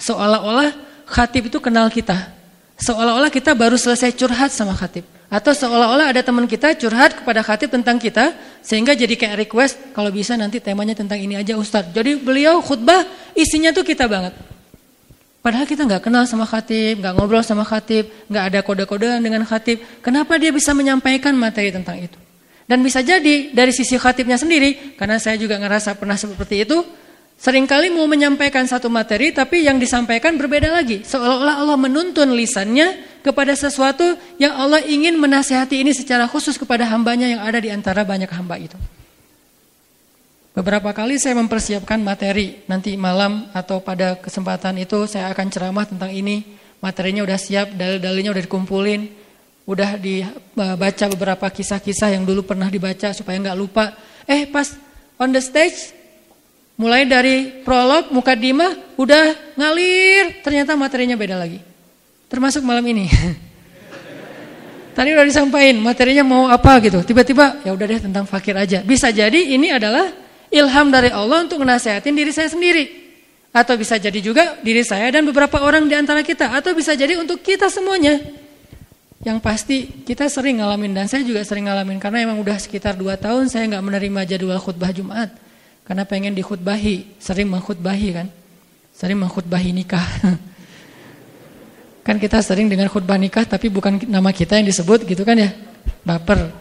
[0.02, 0.74] Seolah-olah
[1.06, 2.34] khatib itu kenal kita.
[2.78, 5.06] Seolah-olah kita baru selesai curhat sama khatib.
[5.28, 8.32] Atau seolah-olah ada teman kita curhat kepada khatib tentang kita.
[8.64, 11.92] Sehingga jadi kayak request kalau bisa nanti temanya tentang ini aja Ustadz.
[11.92, 13.04] Jadi beliau khutbah
[13.36, 14.57] isinya tuh kita banget.
[15.40, 19.80] Padahal kita nggak kenal sama khatib, nggak ngobrol sama khatib, nggak ada kode-kodean dengan khatib.
[20.04, 22.20] Kenapa dia bisa menyampaikan materi tentang itu?
[22.68, 26.84] Dan bisa jadi dari sisi khatibnya sendiri, karena saya juga ngerasa pernah seperti itu,
[27.40, 31.06] sering kali mau menyampaikan satu materi tapi yang disampaikan berbeda lagi.
[31.08, 37.30] Seolah-olah Allah menuntun lisannya kepada sesuatu yang Allah ingin menasihati ini secara khusus kepada hambanya
[37.30, 38.76] yang ada di antara banyak hamba itu.
[40.58, 46.10] Beberapa kali saya mempersiapkan materi, nanti malam atau pada kesempatan itu saya akan ceramah tentang
[46.10, 46.58] ini.
[46.82, 49.02] Materinya udah siap, dalil-dalilnya udah dikumpulin
[49.68, 53.92] udah dibaca beberapa kisah-kisah yang dulu pernah dibaca supaya nggak lupa.
[54.24, 54.74] Eh pas
[55.20, 55.92] on the stage
[56.80, 61.60] mulai dari prolog, mukadimah udah ngalir, ternyata materinya beda lagi.
[62.32, 63.12] Termasuk malam ini.
[64.98, 67.04] Tadi udah disampaikan materinya mau apa gitu.
[67.04, 68.82] Tiba-tiba ya udah deh tentang fakir aja.
[68.82, 70.10] Bisa jadi ini adalah
[70.54, 73.08] ilham dari Allah untuk menasehatin diri saya sendiri.
[73.52, 76.54] Atau bisa jadi juga diri saya dan beberapa orang di antara kita.
[76.54, 78.22] Atau bisa jadi untuk kita semuanya.
[79.26, 83.18] Yang pasti kita sering ngalamin dan saya juga sering ngalamin karena emang udah sekitar 2
[83.18, 85.34] tahun saya nggak menerima jadwal khutbah Jumat
[85.88, 88.28] karena pengen dikhutbahi, sering mengkhutbahi kan.
[88.92, 90.04] Sering mengkhutbahi nikah.
[92.08, 95.56] kan kita sering dengan khutbah nikah tapi bukan nama kita yang disebut gitu kan ya.
[96.04, 96.52] Baper.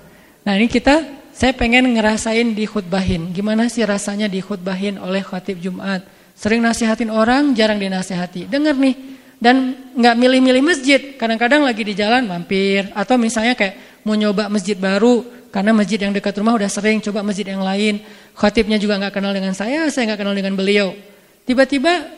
[0.47, 1.03] Nah, ini kita
[1.37, 3.37] saya pengen ngerasain dikhutbahin.
[3.37, 6.01] Gimana sih rasanya dikhutbahin oleh khatib Jumat?
[6.33, 8.49] Sering nasihatin orang, jarang dinasehati.
[8.49, 8.97] Dengar nih,
[9.37, 11.01] dan nggak milih-milih masjid.
[11.21, 16.17] Kadang-kadang lagi di jalan mampir atau misalnya kayak mau nyoba masjid baru karena masjid yang
[16.17, 18.01] dekat rumah udah sering coba masjid yang lain.
[18.33, 20.97] Khatibnya juga nggak kenal dengan saya, saya nggak kenal dengan beliau.
[21.45, 22.17] Tiba-tiba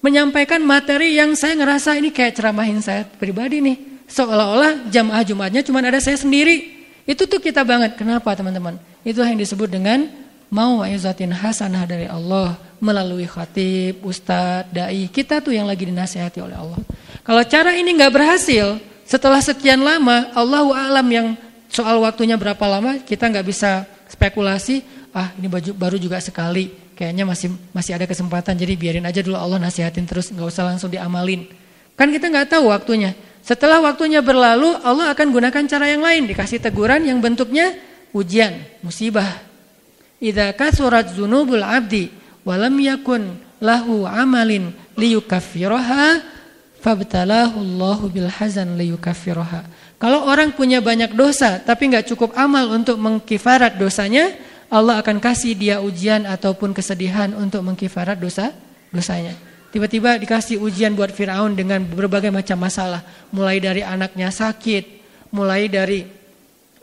[0.00, 3.76] menyampaikan materi yang saya ngerasa ini kayak ceramahin saya pribadi nih.
[4.08, 6.77] Seolah-olah jamaah Jumatnya cuma ada saya sendiri.
[7.08, 7.96] Itu tuh kita banget.
[7.96, 8.76] Kenapa teman-teman?
[9.00, 10.12] Itu yang disebut dengan
[10.52, 15.08] mau izatin hasanah dari Allah melalui khatib, ustadz, dai.
[15.08, 16.76] Kita tuh yang lagi dinasehati oleh Allah.
[17.24, 18.76] Kalau cara ini nggak berhasil,
[19.08, 21.26] setelah sekian lama, Allahu alam yang
[21.72, 24.84] soal waktunya berapa lama kita nggak bisa spekulasi.
[25.16, 28.52] Ah ini baju baru juga sekali, kayaknya masih masih ada kesempatan.
[28.52, 31.48] Jadi biarin aja dulu Allah nasihatin terus, nggak usah langsung diamalin.
[31.96, 33.16] Kan kita nggak tahu waktunya.
[33.42, 37.72] Setelah waktunya berlalu, Allah akan gunakan cara yang lain, dikasih teguran yang bentuknya
[38.12, 39.48] ujian, musibah,
[40.18, 42.10] Idza kasurat dzunubul abdi
[42.42, 46.18] walam yakun lahu amalin liyukaffiraha
[46.82, 49.62] fabtalahu Allahu bil hazan liyukaffiraha.
[49.98, 54.34] Kalau orang punya banyak dosa tapi nggak cukup amal untuk mengkifarat dosanya,
[54.66, 58.50] Allah akan kasih dia ujian ataupun kesedihan untuk mengkifarat dosa
[58.90, 59.38] dosanya.
[59.68, 64.84] Tiba-tiba dikasih ujian buat Firaun dengan berbagai macam masalah, mulai dari anaknya sakit,
[65.28, 66.08] mulai dari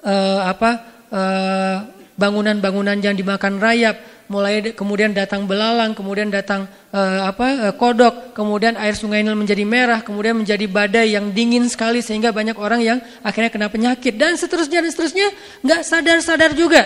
[0.06, 0.72] uh, apa
[1.10, 1.78] uh,
[2.14, 3.98] bangunan-bangunan yang dimakan rayap,
[4.30, 9.66] mulai kemudian datang belalang, kemudian datang uh, apa uh, kodok, kemudian air sungai Nil menjadi
[9.66, 14.14] merah, kemudian menjadi badai yang dingin sekali sehingga banyak orang yang akhirnya kena penyakit.
[14.14, 15.28] Dan seterusnya dan seterusnya
[15.66, 16.86] nggak sadar-sadar juga.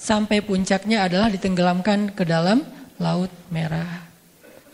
[0.00, 2.64] Sampai puncaknya adalah ditenggelamkan ke dalam
[2.96, 4.13] laut merah.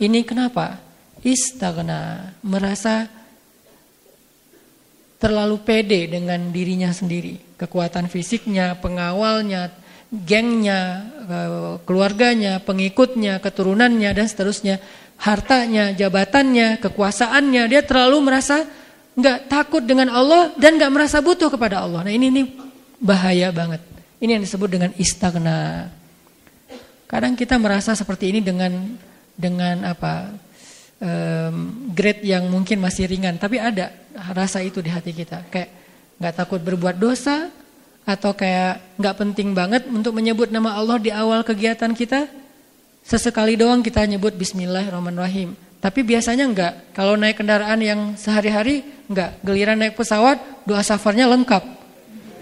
[0.00, 0.80] Ini kenapa?
[1.20, 3.04] Istagna merasa
[5.20, 9.68] terlalu pede dengan dirinya sendiri, kekuatan fisiknya, pengawalnya,
[10.08, 14.80] gengnya, eh, keluarganya, pengikutnya, keturunannya dan seterusnya,
[15.20, 18.64] hartanya, jabatannya, kekuasaannya, dia terlalu merasa
[19.12, 22.08] nggak takut dengan Allah dan nggak merasa butuh kepada Allah.
[22.08, 22.42] Nah ini ini
[22.96, 23.84] bahaya banget.
[24.16, 25.92] Ini yang disebut dengan istagna.
[27.04, 28.96] Kadang kita merasa seperti ini dengan
[29.40, 30.36] dengan apa
[31.00, 33.88] um, grade yang mungkin masih ringan, tapi ada
[34.36, 35.70] rasa itu di hati kita, kayak
[36.20, 37.48] nggak takut berbuat dosa,
[38.04, 42.28] atau kayak nggak penting banget untuk menyebut nama Allah di awal kegiatan kita?
[43.00, 45.56] Sesekali doang kita nyebut Bismillahirrahmanirrahim.
[45.80, 46.92] Tapi biasanya enggak.
[46.92, 49.40] Kalau naik kendaraan yang sehari-hari enggak.
[49.40, 50.36] Geliran naik pesawat
[50.68, 51.64] doa safarnya lengkap.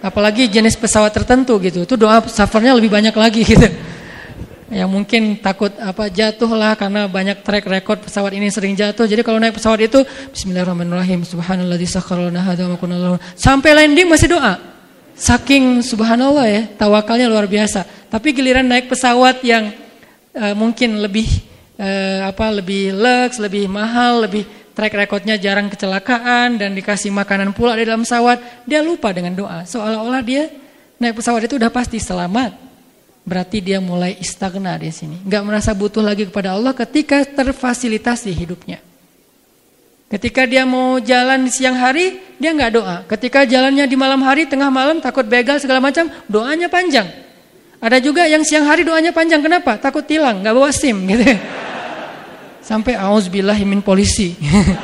[0.02, 1.86] Apalagi jenis pesawat tertentu gitu.
[1.86, 3.70] Itu doa safarnya lebih banyak lagi gitu.
[4.68, 9.08] Yang mungkin takut apa jatuh lah karena banyak track record pesawat ini sering jatuh.
[9.08, 11.24] Jadi kalau naik pesawat itu Bismillahirrahmanirrahim.
[11.24, 12.44] Subhanallah disakharana
[13.32, 14.60] Sampai landing masih doa.
[15.16, 17.88] Saking subhanallah ya, tawakalnya luar biasa.
[18.12, 19.72] Tapi giliran naik pesawat yang
[20.36, 21.26] uh, mungkin lebih
[21.80, 24.44] uh, apa lebih lux, lebih mahal, lebih
[24.76, 29.64] track recordnya jarang kecelakaan dan dikasih makanan pula di dalam pesawat, dia lupa dengan doa.
[29.64, 30.52] Seolah-olah dia
[31.00, 32.67] naik pesawat itu udah pasti selamat.
[33.28, 35.20] Berarti dia mulai istagna di sini.
[35.28, 38.80] Gak merasa butuh lagi kepada Allah ketika terfasilitasi hidupnya.
[40.08, 43.04] Ketika dia mau jalan di siang hari, dia nggak doa.
[43.04, 47.04] Ketika jalannya di malam hari, tengah malam, takut begal segala macam, doanya panjang.
[47.76, 49.76] Ada juga yang siang hari doanya panjang, kenapa?
[49.76, 51.28] Takut tilang, nggak bawa SIM gitu.
[52.64, 54.32] Sampai auzubillahimin polisi.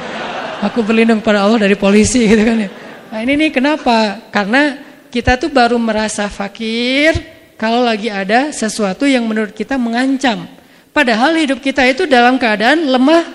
[0.69, 2.69] Aku berlindung pada Allah dari polisi gitu kan ya.
[3.09, 4.29] Nah ini nih kenapa?
[4.29, 4.77] Karena
[5.09, 7.17] kita tuh baru merasa fakir
[7.55, 10.47] kalau lagi ada sesuatu yang menurut kita mengancam.
[10.95, 13.27] Padahal hidup kita itu dalam keadaan lemah,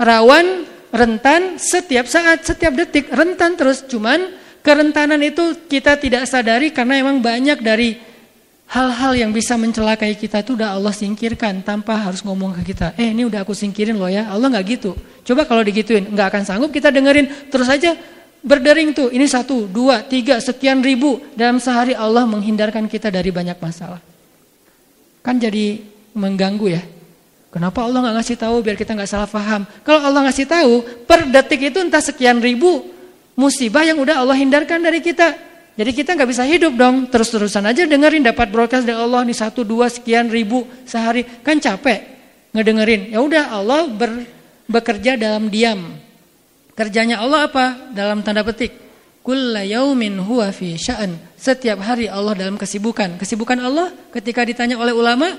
[0.00, 3.84] rawan, rentan setiap saat, setiap detik, rentan terus.
[3.84, 4.32] Cuman
[4.64, 8.00] kerentanan itu kita tidak sadari karena emang banyak dari
[8.72, 12.96] hal-hal yang bisa mencelakai kita itu udah Allah singkirkan tanpa harus ngomong ke kita.
[12.96, 14.96] Eh ini udah aku singkirin loh ya, Allah nggak gitu.
[15.24, 17.92] Coba kalau digituin, nggak akan sanggup kita dengerin terus aja
[18.44, 19.08] berdering tuh.
[19.08, 23.98] Ini satu, dua, tiga, sekian ribu dalam sehari Allah menghindarkan kita dari banyak masalah.
[25.24, 25.80] Kan jadi
[26.12, 26.84] mengganggu ya.
[27.48, 29.64] Kenapa Allah nggak ngasih tahu biar kita nggak salah paham?
[29.86, 30.72] Kalau Allah ngasih tahu,
[31.08, 32.84] per detik itu entah sekian ribu
[33.38, 35.34] musibah yang udah Allah hindarkan dari kita.
[35.74, 39.66] Jadi kita nggak bisa hidup dong terus-terusan aja dengerin dapat broadcast dari Allah nih satu
[39.66, 41.98] dua sekian ribu sehari kan capek
[42.54, 43.10] ngedengerin.
[43.10, 44.22] Ya udah Allah ber,
[44.70, 45.82] bekerja dalam diam.
[46.74, 47.94] Kerjanya Allah apa?
[47.94, 48.74] Dalam tanda petik.
[49.24, 49.64] Kulla
[50.20, 51.16] huwa fi sya'an.
[51.38, 53.16] Setiap hari Allah dalam kesibukan.
[53.16, 55.32] Kesibukan Allah ketika ditanya oleh ulama,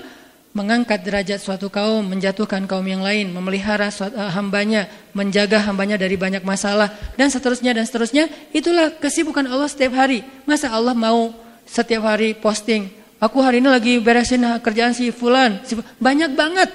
[0.56, 6.16] mengangkat derajat suatu kaum, menjatuhkan kaum yang lain, memelihara suatu, uh, hambanya, menjaga hambanya dari
[6.16, 6.88] banyak masalah,
[7.20, 8.32] dan seterusnya dan seterusnya.
[8.56, 10.24] Itulah kesibukan Allah setiap hari.
[10.48, 11.36] Masa Allah mau
[11.68, 12.88] setiap hari posting,
[13.20, 16.72] aku hari ini lagi beresin kerjaan si fulan, si, banyak banget.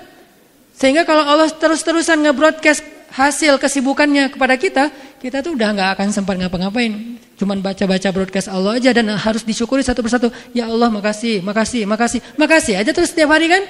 [0.78, 4.88] Sehingga kalau Allah terus-terusan nge-broadcast hasil kesibukannya kepada kita,
[5.20, 7.20] kita tuh udah nggak akan sempat ngapa-ngapain.
[7.36, 10.30] Cuman baca-baca broadcast Allah aja dan harus disyukuri satu persatu.
[10.56, 13.64] Ya Allah makasih, makasih, makasih, makasih aja terus setiap hari kan.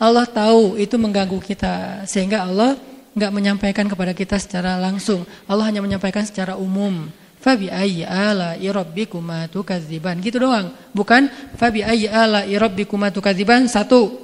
[0.00, 2.78] Allah tahu itu mengganggu kita sehingga Allah
[3.12, 5.26] nggak menyampaikan kepada kita secara langsung.
[5.50, 7.10] Allah hanya menyampaikan secara umum.
[7.42, 10.22] Fabi ayyi ala irabbikuma tukadziban.
[10.22, 10.70] Gitu doang.
[10.94, 11.26] Bukan
[11.58, 14.21] fabi ayyi ala irabbikuma tukadziban satu.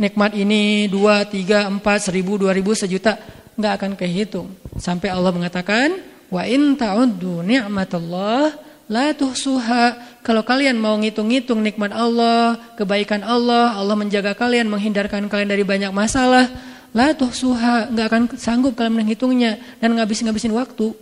[0.00, 3.20] Nikmat ini dua, tiga, empat, seribu, dua ribu, sejuta
[3.60, 4.48] nggak akan kehitung.
[4.80, 6.00] Sampai Allah mengatakan,
[6.32, 8.56] wa in ta'uddu ni'matallah
[8.88, 10.18] la tuhsuha.
[10.24, 15.92] Kalau kalian mau ngitung-ngitung nikmat Allah, kebaikan Allah, Allah menjaga kalian, menghindarkan kalian dari banyak
[15.92, 16.48] masalah,
[16.96, 20.96] la tuhsuha, nggak akan sanggup kalian menghitungnya dan ngabisin-ngabisin waktu.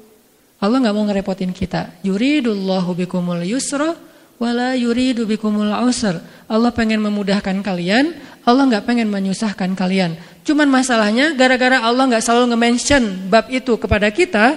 [0.59, 2.03] Allah nggak mau ngerepotin kita.
[2.03, 3.95] Yuridullahu bikumul yusra
[4.39, 6.19] wala yuridu bikumul usr.
[6.49, 8.15] Allah pengen memudahkan kalian,
[8.47, 10.17] Allah nggak pengen menyusahkan kalian.
[10.47, 14.57] Cuman masalahnya gara-gara Allah nggak selalu nge-mention bab itu kepada kita,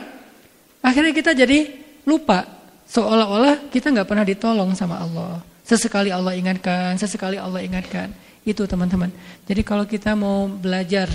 [0.80, 1.68] akhirnya kita jadi
[2.08, 2.48] lupa
[2.88, 5.44] seolah-olah kita nggak pernah ditolong sama Allah.
[5.68, 8.12] Sesekali Allah ingatkan, sesekali Allah ingatkan.
[8.42, 9.14] Itu teman-teman.
[9.46, 11.08] Jadi kalau kita mau belajar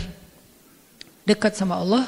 [1.26, 2.06] dekat sama Allah,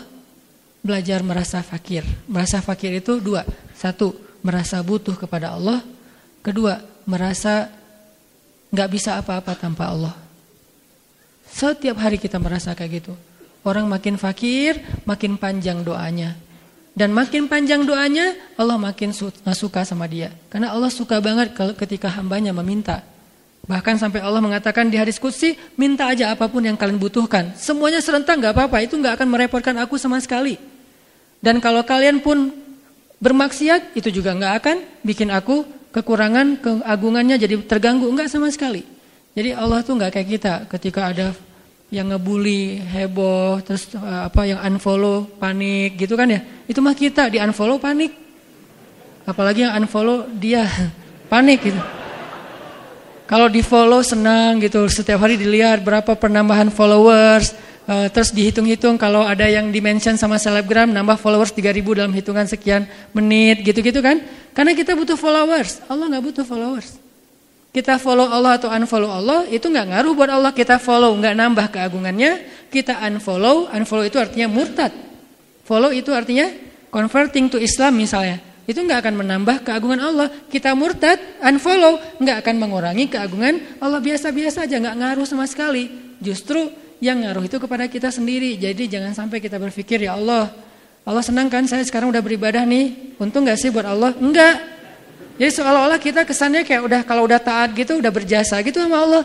[0.81, 2.07] belajar merasa fakir.
[2.31, 3.43] Merasa fakir itu dua.
[3.75, 5.83] Satu, merasa butuh kepada Allah.
[6.43, 7.69] Kedua, merasa
[8.69, 10.15] nggak bisa apa-apa tanpa Allah.
[11.49, 13.17] Setiap hari kita merasa kayak gitu.
[13.65, 16.37] Orang makin fakir, makin panjang doanya.
[16.99, 20.35] Dan makin panjang doanya, Allah makin suka sama dia.
[20.51, 23.07] Karena Allah suka banget ketika hambanya meminta.
[23.69, 27.53] Bahkan sampai Allah mengatakan di hadis kudsi, minta aja apa pun yang kalian butuhkan.
[27.55, 30.57] Semuanya serentak nggak apa-apa, itu nggak akan merepotkan aku sama sekali.
[31.39, 32.51] Dan kalau kalian pun
[33.23, 35.63] bermaksiat, itu juga nggak akan bikin aku
[35.93, 38.85] kekurangan keagungannya jadi terganggu, nggak sama sekali.
[39.33, 41.27] Jadi Allah tuh nggak kayak kita ketika ada
[41.89, 46.41] yang ngebully, heboh, terus eh, apa yang unfollow, panik gitu kan ya.
[46.69, 48.13] Itu mah kita di unfollow panik.
[49.25, 50.69] Apalagi yang unfollow dia
[51.33, 51.81] panik gitu.
[53.29, 57.53] Kalau di follow senang gitu, setiap hari dilihat berapa penambahan followers,
[57.89, 62.85] uh, terus dihitung-hitung kalau ada yang dimention sama selebgram nambah followers 3000 dalam hitungan sekian
[63.17, 64.21] menit gitu-gitu kan.
[64.53, 67.01] Karena kita butuh followers, Allah nggak butuh followers.
[67.69, 70.53] Kita follow Allah atau unfollow Allah itu nggak ngaruh buat Allah.
[70.57, 72.65] Kita follow nggak nambah keagungannya.
[72.69, 74.93] Kita unfollow, unfollow itu artinya murtad.
[75.69, 76.49] Follow itu artinya
[76.89, 80.29] converting to Islam misalnya itu nggak akan menambah keagungan Allah.
[80.53, 85.89] Kita murtad, unfollow, nggak akan mengurangi keagungan Allah biasa-biasa aja, nggak ngaruh sama sekali.
[86.21, 86.69] Justru
[86.99, 88.59] yang ngaruh itu kepada kita sendiri.
[88.59, 90.51] Jadi jangan sampai kita berpikir ya Allah,
[91.07, 94.13] Allah senang kan saya sekarang udah beribadah nih, untung nggak sih buat Allah?
[94.19, 94.61] Enggak.
[95.39, 99.25] Jadi seolah-olah kita kesannya kayak udah kalau udah taat gitu udah berjasa gitu sama Allah.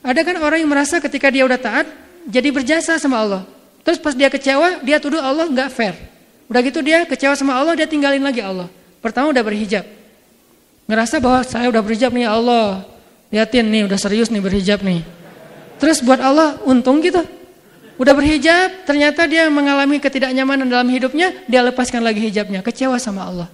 [0.00, 1.90] Ada kan orang yang merasa ketika dia udah taat
[2.24, 3.42] jadi berjasa sama Allah.
[3.82, 5.98] Terus pas dia kecewa dia tuduh Allah nggak fair.
[6.48, 8.70] Udah gitu dia kecewa sama Allah, dia tinggalin lagi Allah.
[9.02, 9.84] Pertama udah berhijab.
[10.88, 12.88] Ngerasa bahwa saya udah berhijab nih ya Allah.
[13.28, 15.04] Liatin nih, udah serius nih berhijab nih.
[15.78, 17.22] Terus buat Allah untung gitu.
[17.98, 23.48] Udah berhijab, ternyata dia mengalami ketidaknyamanan dalam hidupnya, dia lepaskan lagi hijabnya, kecewa sama Allah.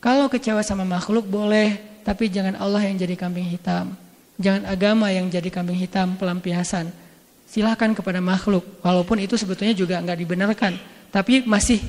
[0.00, 3.92] Kalau kecewa sama makhluk boleh, tapi jangan Allah yang jadi kambing hitam.
[4.40, 6.88] Jangan agama yang jadi kambing hitam pelampiasan.
[7.44, 10.72] Silahkan kepada makhluk, walaupun itu sebetulnya juga nggak dibenarkan.
[11.12, 11.84] Tapi masih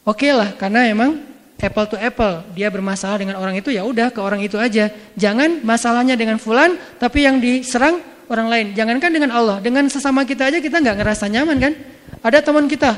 [0.00, 1.20] Oke okay lah, karena emang
[1.60, 4.88] apple to apple, dia bermasalah dengan orang itu ya udah ke orang itu aja.
[5.12, 8.00] Jangan masalahnya dengan fulan, tapi yang diserang
[8.30, 8.66] orang lain.
[8.78, 11.72] Jangankan dengan Allah, dengan sesama kita aja kita nggak ngerasa nyaman kan?
[12.22, 12.94] Ada teman kita,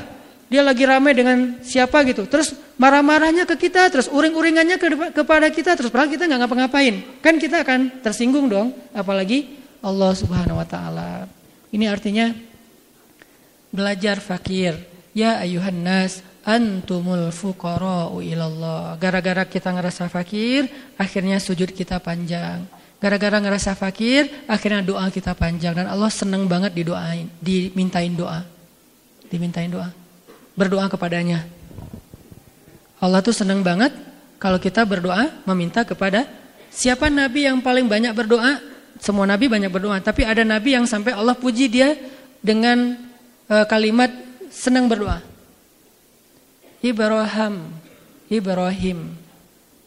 [0.47, 5.73] dia lagi ramai dengan siapa gitu, terus marah-marahnya ke kita, terus uring-uringannya ke, kepada kita,
[5.73, 11.11] terus padahal kita nggak ngapa-ngapain, kan kita akan tersinggung dong, apalagi Allah Subhanahu Wa Taala.
[11.73, 12.29] Ini artinya
[13.73, 14.77] belajar fakir.
[15.13, 18.97] Ya ayuhan nas, antumul fuqara'u ilallah.
[19.01, 22.65] Gara-gara kita ngerasa fakir, akhirnya sujud kita panjang.
[23.03, 28.47] Gara-gara ngerasa fakir, akhirnya doa kita panjang dan Allah senang banget didoain, dimintain doa.
[29.27, 29.91] Dimintain doa.
[30.55, 31.43] Berdoa kepadanya.
[33.03, 33.91] Allah tuh senang banget
[34.39, 36.23] kalau kita berdoa meminta kepada
[36.71, 38.63] siapa nabi yang paling banyak berdoa?
[39.03, 41.99] Semua nabi banyak berdoa, tapi ada nabi yang sampai Allah puji dia
[42.39, 42.95] dengan
[43.51, 44.15] uh, kalimat
[44.47, 45.19] senang berdoa.
[46.79, 47.67] Ibrahim,
[48.31, 49.22] Ibrahim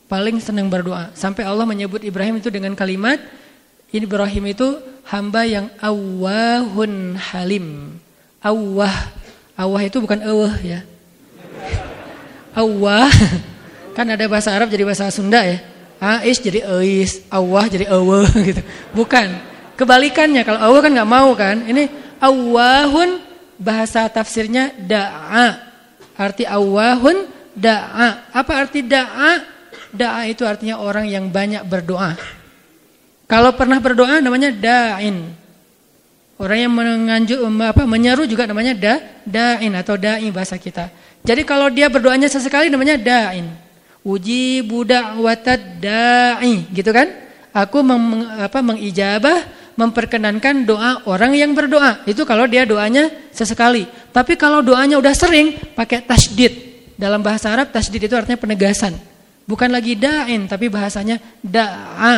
[0.07, 1.11] paling senang berdoa.
[1.15, 3.19] Sampai Allah menyebut Ibrahim itu dengan kalimat
[3.91, 7.97] Ibrahim itu hamba yang awahun halim.
[8.43, 8.97] Awah,
[9.55, 10.83] awah itu bukan awah ya.
[12.57, 13.13] Awah,
[13.95, 15.63] kan ada bahasa Arab jadi bahasa Sunda ya.
[15.97, 18.61] Ais jadi ais, awah jadi awah gitu.
[18.93, 19.55] Bukan.
[19.77, 21.69] Kebalikannya kalau awah kan nggak mau kan.
[21.69, 21.89] Ini
[22.21, 23.21] awahun
[23.61, 25.67] bahasa tafsirnya da'a
[26.17, 28.33] Arti awahun da'a.
[28.33, 29.56] Apa arti da'a?
[29.97, 32.15] Da'a itu artinya orang yang banyak berdoa.
[33.27, 35.33] Kalau pernah berdoa namanya da'in.
[36.37, 38.95] Orang yang menganjuk apa menyeru juga namanya da
[39.25, 40.93] da'in atau da'i bahasa kita.
[41.25, 43.49] Jadi kalau dia berdoanya sesekali namanya da'in.
[44.07, 47.11] Uji budak watad da'i, gitu kan?
[47.51, 49.43] Aku meng, apa, mengijabah
[49.75, 52.05] memperkenankan doa orang yang berdoa.
[52.09, 53.89] Itu kalau dia doanya sesekali.
[54.13, 56.53] Tapi kalau doanya udah sering pakai tasdid.
[56.97, 59.16] Dalam bahasa Arab tasdid itu artinya penegasan.
[59.47, 62.15] Bukan lagi da'in tapi bahasanya da'a.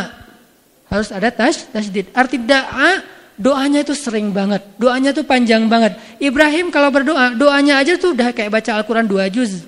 [0.89, 2.09] Harus ada tas tasdid.
[2.17, 3.05] Arti da'a
[3.37, 4.65] doanya itu sering banget.
[4.81, 5.95] Doanya tuh panjang banget.
[6.17, 9.63] Ibrahim kalau berdoa, doanya aja tuh udah kayak baca Al-Qur'an dua juz.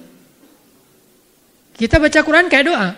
[1.77, 2.89] Kita baca Quran kayak doa.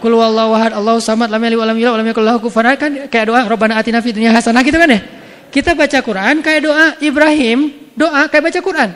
[0.00, 3.26] Kul wallahu ahad, Allahu samad, lam yalid walam yulad walam yakul lahu kufuwan kan kayak
[3.32, 5.00] doa Rabbana atina fid dunya hasanah gitu kan ya.
[5.48, 8.90] Kita baca Quran kayak doa Ibrahim, doa kayak baca Quran.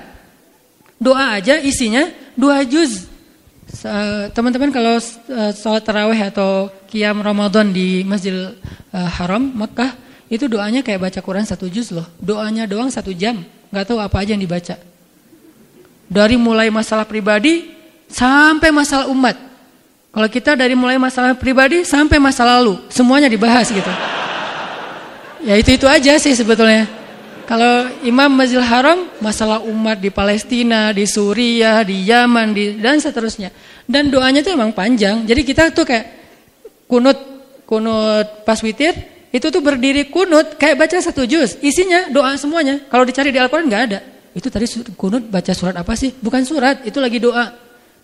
[1.00, 2.04] Doa aja isinya
[2.36, 3.09] dua juz.
[4.36, 8.52] Teman-teman kalau uh, sholat taraweh atau kiam Ramadan di Masjidil
[8.92, 9.96] uh, Haram Mekah
[10.28, 12.04] itu doanya kayak baca Quran satu juz loh.
[12.20, 13.40] Doanya doang satu jam,
[13.72, 14.76] nggak tahu apa aja yang dibaca.
[16.10, 17.72] Dari mulai masalah pribadi
[18.10, 19.36] sampai masalah umat.
[20.10, 23.92] Kalau kita dari mulai masalah pribadi sampai masa lalu, semuanya dibahas gitu.
[25.46, 26.90] Ya itu itu aja sih sebetulnya.
[27.50, 33.50] Kalau Imam Masjidil Haram, masalah umat di Palestina, di Suriah, di Yaman, di, dan seterusnya.
[33.91, 35.26] Dan doanya itu emang panjang.
[35.26, 36.07] Jadi kita tuh kayak
[36.86, 37.18] kunut,
[37.66, 38.95] kunut pas witir,
[39.34, 41.59] itu tuh berdiri kunut, kayak baca satu juz.
[41.59, 42.86] Isinya doa semuanya.
[42.86, 43.99] Kalau dicari di Al-Quran nggak ada.
[44.30, 46.14] Itu tadi kunut baca surat apa sih?
[46.14, 47.51] Bukan surat, itu lagi doa.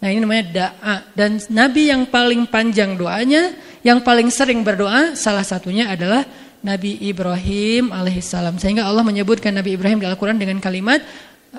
[0.03, 0.97] Nah ini namanya da'a.
[1.14, 3.55] Dan Nabi yang paling panjang doanya,
[3.87, 6.26] yang paling sering berdoa, salah satunya adalah
[6.66, 8.59] Nabi Ibrahim alaihissalam.
[8.59, 10.99] Sehingga Allah menyebutkan Nabi Ibrahim di Al-Quran dengan kalimat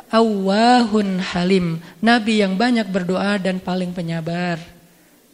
[0.07, 1.81] Awahun halim.
[1.99, 4.61] Nabi yang banyak berdoa dan paling penyabar.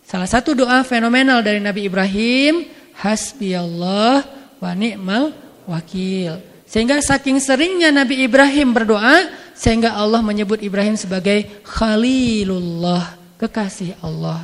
[0.03, 4.25] Salah satu doa fenomenal dari Nabi Ibrahim, Hasbi Allah
[4.59, 5.33] wa ni'mal
[5.65, 6.39] wakil.
[6.67, 14.41] Sehingga saking seringnya Nabi Ibrahim berdoa, sehingga Allah menyebut Ibrahim sebagai Khalilullah, kekasih Allah.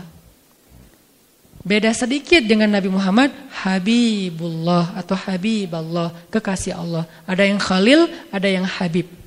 [1.60, 7.04] Beda sedikit dengan Nabi Muhammad, Habibullah atau Habiballah, kekasih Allah.
[7.28, 9.19] Ada yang Khalil, ada yang Habib.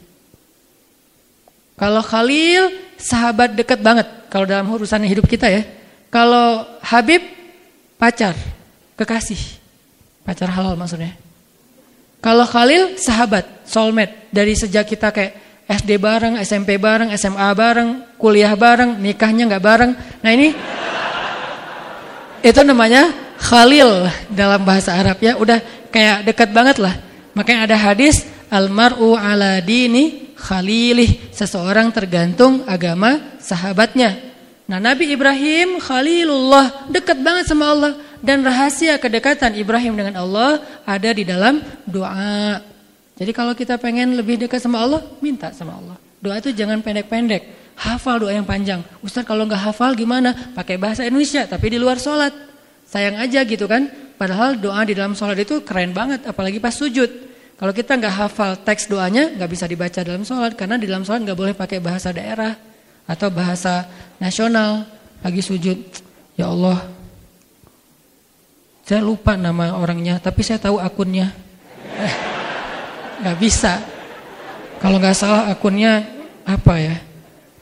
[1.82, 5.66] Kalau Khalil, sahabat dekat banget kalau dalam urusan hidup kita ya.
[6.14, 7.26] Kalau Habib,
[7.98, 8.38] pacar,
[8.94, 9.58] kekasih.
[10.22, 11.18] Pacar halal maksudnya.
[12.22, 14.30] Kalau Khalil, sahabat, soulmate.
[14.30, 15.34] Dari sejak kita kayak
[15.66, 19.90] SD bareng, SMP bareng, SMA bareng, kuliah bareng, nikahnya nggak bareng.
[20.22, 20.54] Nah ini
[22.46, 23.10] itu namanya
[23.42, 25.58] khalil dalam bahasa Arab ya, udah
[25.90, 26.94] kayak dekat banget lah.
[27.34, 28.22] Makanya ada hadis
[28.54, 34.18] almaru ala dini khalilih, seseorang tergantung agama sahabatnya.
[34.66, 41.10] Nah, Nabi Ibrahim Khalilullah dekat banget sama Allah dan rahasia kedekatan Ibrahim dengan Allah ada
[41.14, 42.62] di dalam doa.
[43.18, 45.96] Jadi kalau kita pengen lebih dekat sama Allah, minta sama Allah.
[46.22, 47.74] Doa itu jangan pendek-pendek.
[47.74, 48.82] Hafal doa yang panjang.
[49.02, 50.54] Ustaz kalau nggak hafal gimana?
[50.54, 52.30] Pakai bahasa Indonesia tapi di luar sholat.
[52.86, 53.90] Sayang aja gitu kan.
[54.14, 56.22] Padahal doa di dalam sholat itu keren banget.
[56.28, 57.31] Apalagi pas sujud.
[57.62, 60.58] Kalau kita nggak hafal teks doanya nggak bisa dibaca dalam sholat.
[60.58, 62.58] Karena di dalam sholat nggak boleh pakai bahasa daerah.
[63.06, 63.86] Atau bahasa
[64.18, 64.82] nasional.
[65.22, 65.78] Lagi sujud.
[66.34, 66.82] Ya Allah.
[68.82, 70.18] Saya lupa nama orangnya.
[70.18, 71.30] Tapi saya tahu akunnya.
[73.22, 73.78] Nggak bisa.
[74.82, 76.02] Kalau nggak salah akunnya
[76.42, 76.98] apa ya?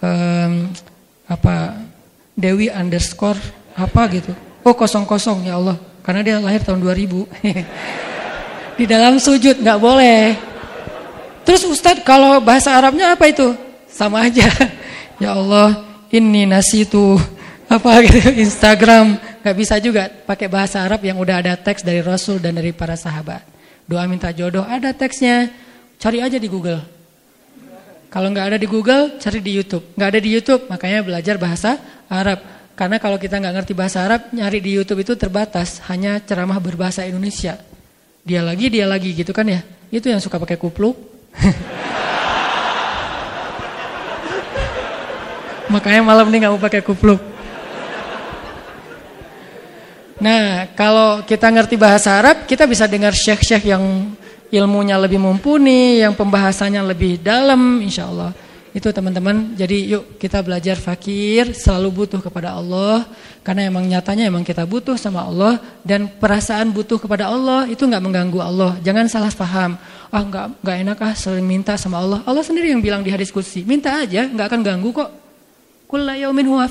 [0.01, 0.72] um,
[1.28, 1.76] apa
[2.34, 3.38] Dewi underscore
[3.76, 4.32] apa gitu.
[4.64, 8.09] Oh kosong kosong ya Allah, karena dia lahir tahun 2000.
[8.81, 10.41] Di dalam sujud nggak boleh.
[11.45, 13.53] Terus Ustadz kalau bahasa Arabnya apa itu?
[13.93, 14.49] Sama aja.
[15.22, 17.20] ya Allah, ini nasi itu
[17.68, 22.41] apa gitu Instagram nggak bisa juga pakai bahasa Arab yang udah ada teks dari Rasul
[22.41, 23.45] dan dari para sahabat.
[23.85, 25.53] Doa minta jodoh ada teksnya,
[26.01, 26.81] cari aja di Google.
[28.09, 29.93] Kalau nggak ada di Google, cari di YouTube.
[29.93, 31.76] Nggak ada di YouTube, makanya belajar bahasa
[32.09, 32.41] Arab.
[32.72, 37.05] Karena kalau kita nggak ngerti bahasa Arab, nyari di YouTube itu terbatas, hanya ceramah berbahasa
[37.05, 37.70] Indonesia.
[38.25, 39.64] Dia lagi, dia lagi gitu kan ya.
[39.89, 40.97] Itu yang suka pakai kupluk.
[45.73, 47.21] makanya malam ini nggak mau pakai kupluk.
[50.21, 54.12] Nah, kalau kita ngerti bahasa Arab, kita bisa dengar syekh-syekh yang
[54.53, 58.37] ilmunya lebih mumpuni, yang pembahasannya lebih dalam insya Allah.
[58.71, 63.03] Itu teman-teman, jadi yuk kita belajar fakir, selalu butuh kepada Allah.
[63.43, 65.59] Karena emang nyatanya emang kita butuh sama Allah.
[65.83, 68.73] Dan perasaan butuh kepada Allah itu nggak mengganggu Allah.
[68.83, 69.75] Jangan salah paham.
[70.11, 72.23] Ah nggak nggak enak ah sering minta sama Allah.
[72.23, 75.11] Allah sendiri yang bilang di hadis kursi, minta aja nggak akan ganggu kok.
[75.91, 76.71] Kulla yaumin huwa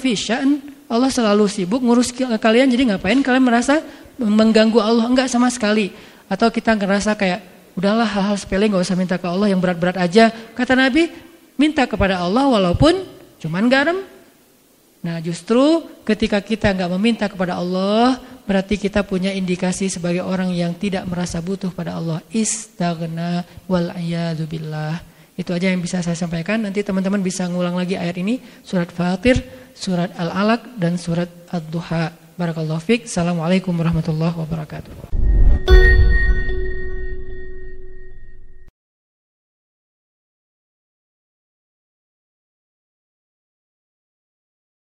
[0.89, 3.83] Allah selalu sibuk ngurus kalian jadi ngapain kalian merasa
[4.17, 5.93] mengganggu Allah enggak sama sekali
[6.25, 10.35] atau kita ngerasa kayak Udahlah hal-hal sepele nggak usah minta ke Allah yang berat-berat aja.
[10.51, 11.07] Kata Nabi,
[11.59, 13.03] minta kepada Allah walaupun
[13.43, 13.99] cuman garam.
[15.03, 18.15] Nah justru ketika kita nggak meminta kepada Allah,
[18.47, 22.23] berarti kita punya indikasi sebagai orang yang tidak merasa butuh pada Allah.
[22.31, 23.91] Istaghna wal
[24.47, 25.03] billah.
[25.39, 26.59] Itu aja yang bisa saya sampaikan.
[26.59, 28.43] Nanti teman-teman bisa ngulang lagi ayat ini.
[28.59, 29.39] Surat Fatir,
[29.71, 32.11] surat Al-Alaq, dan surat Ad-Duha.
[32.35, 33.07] Barakallahu fiqh.
[33.07, 35.15] Assalamualaikum warahmatullahi wabarakatuh.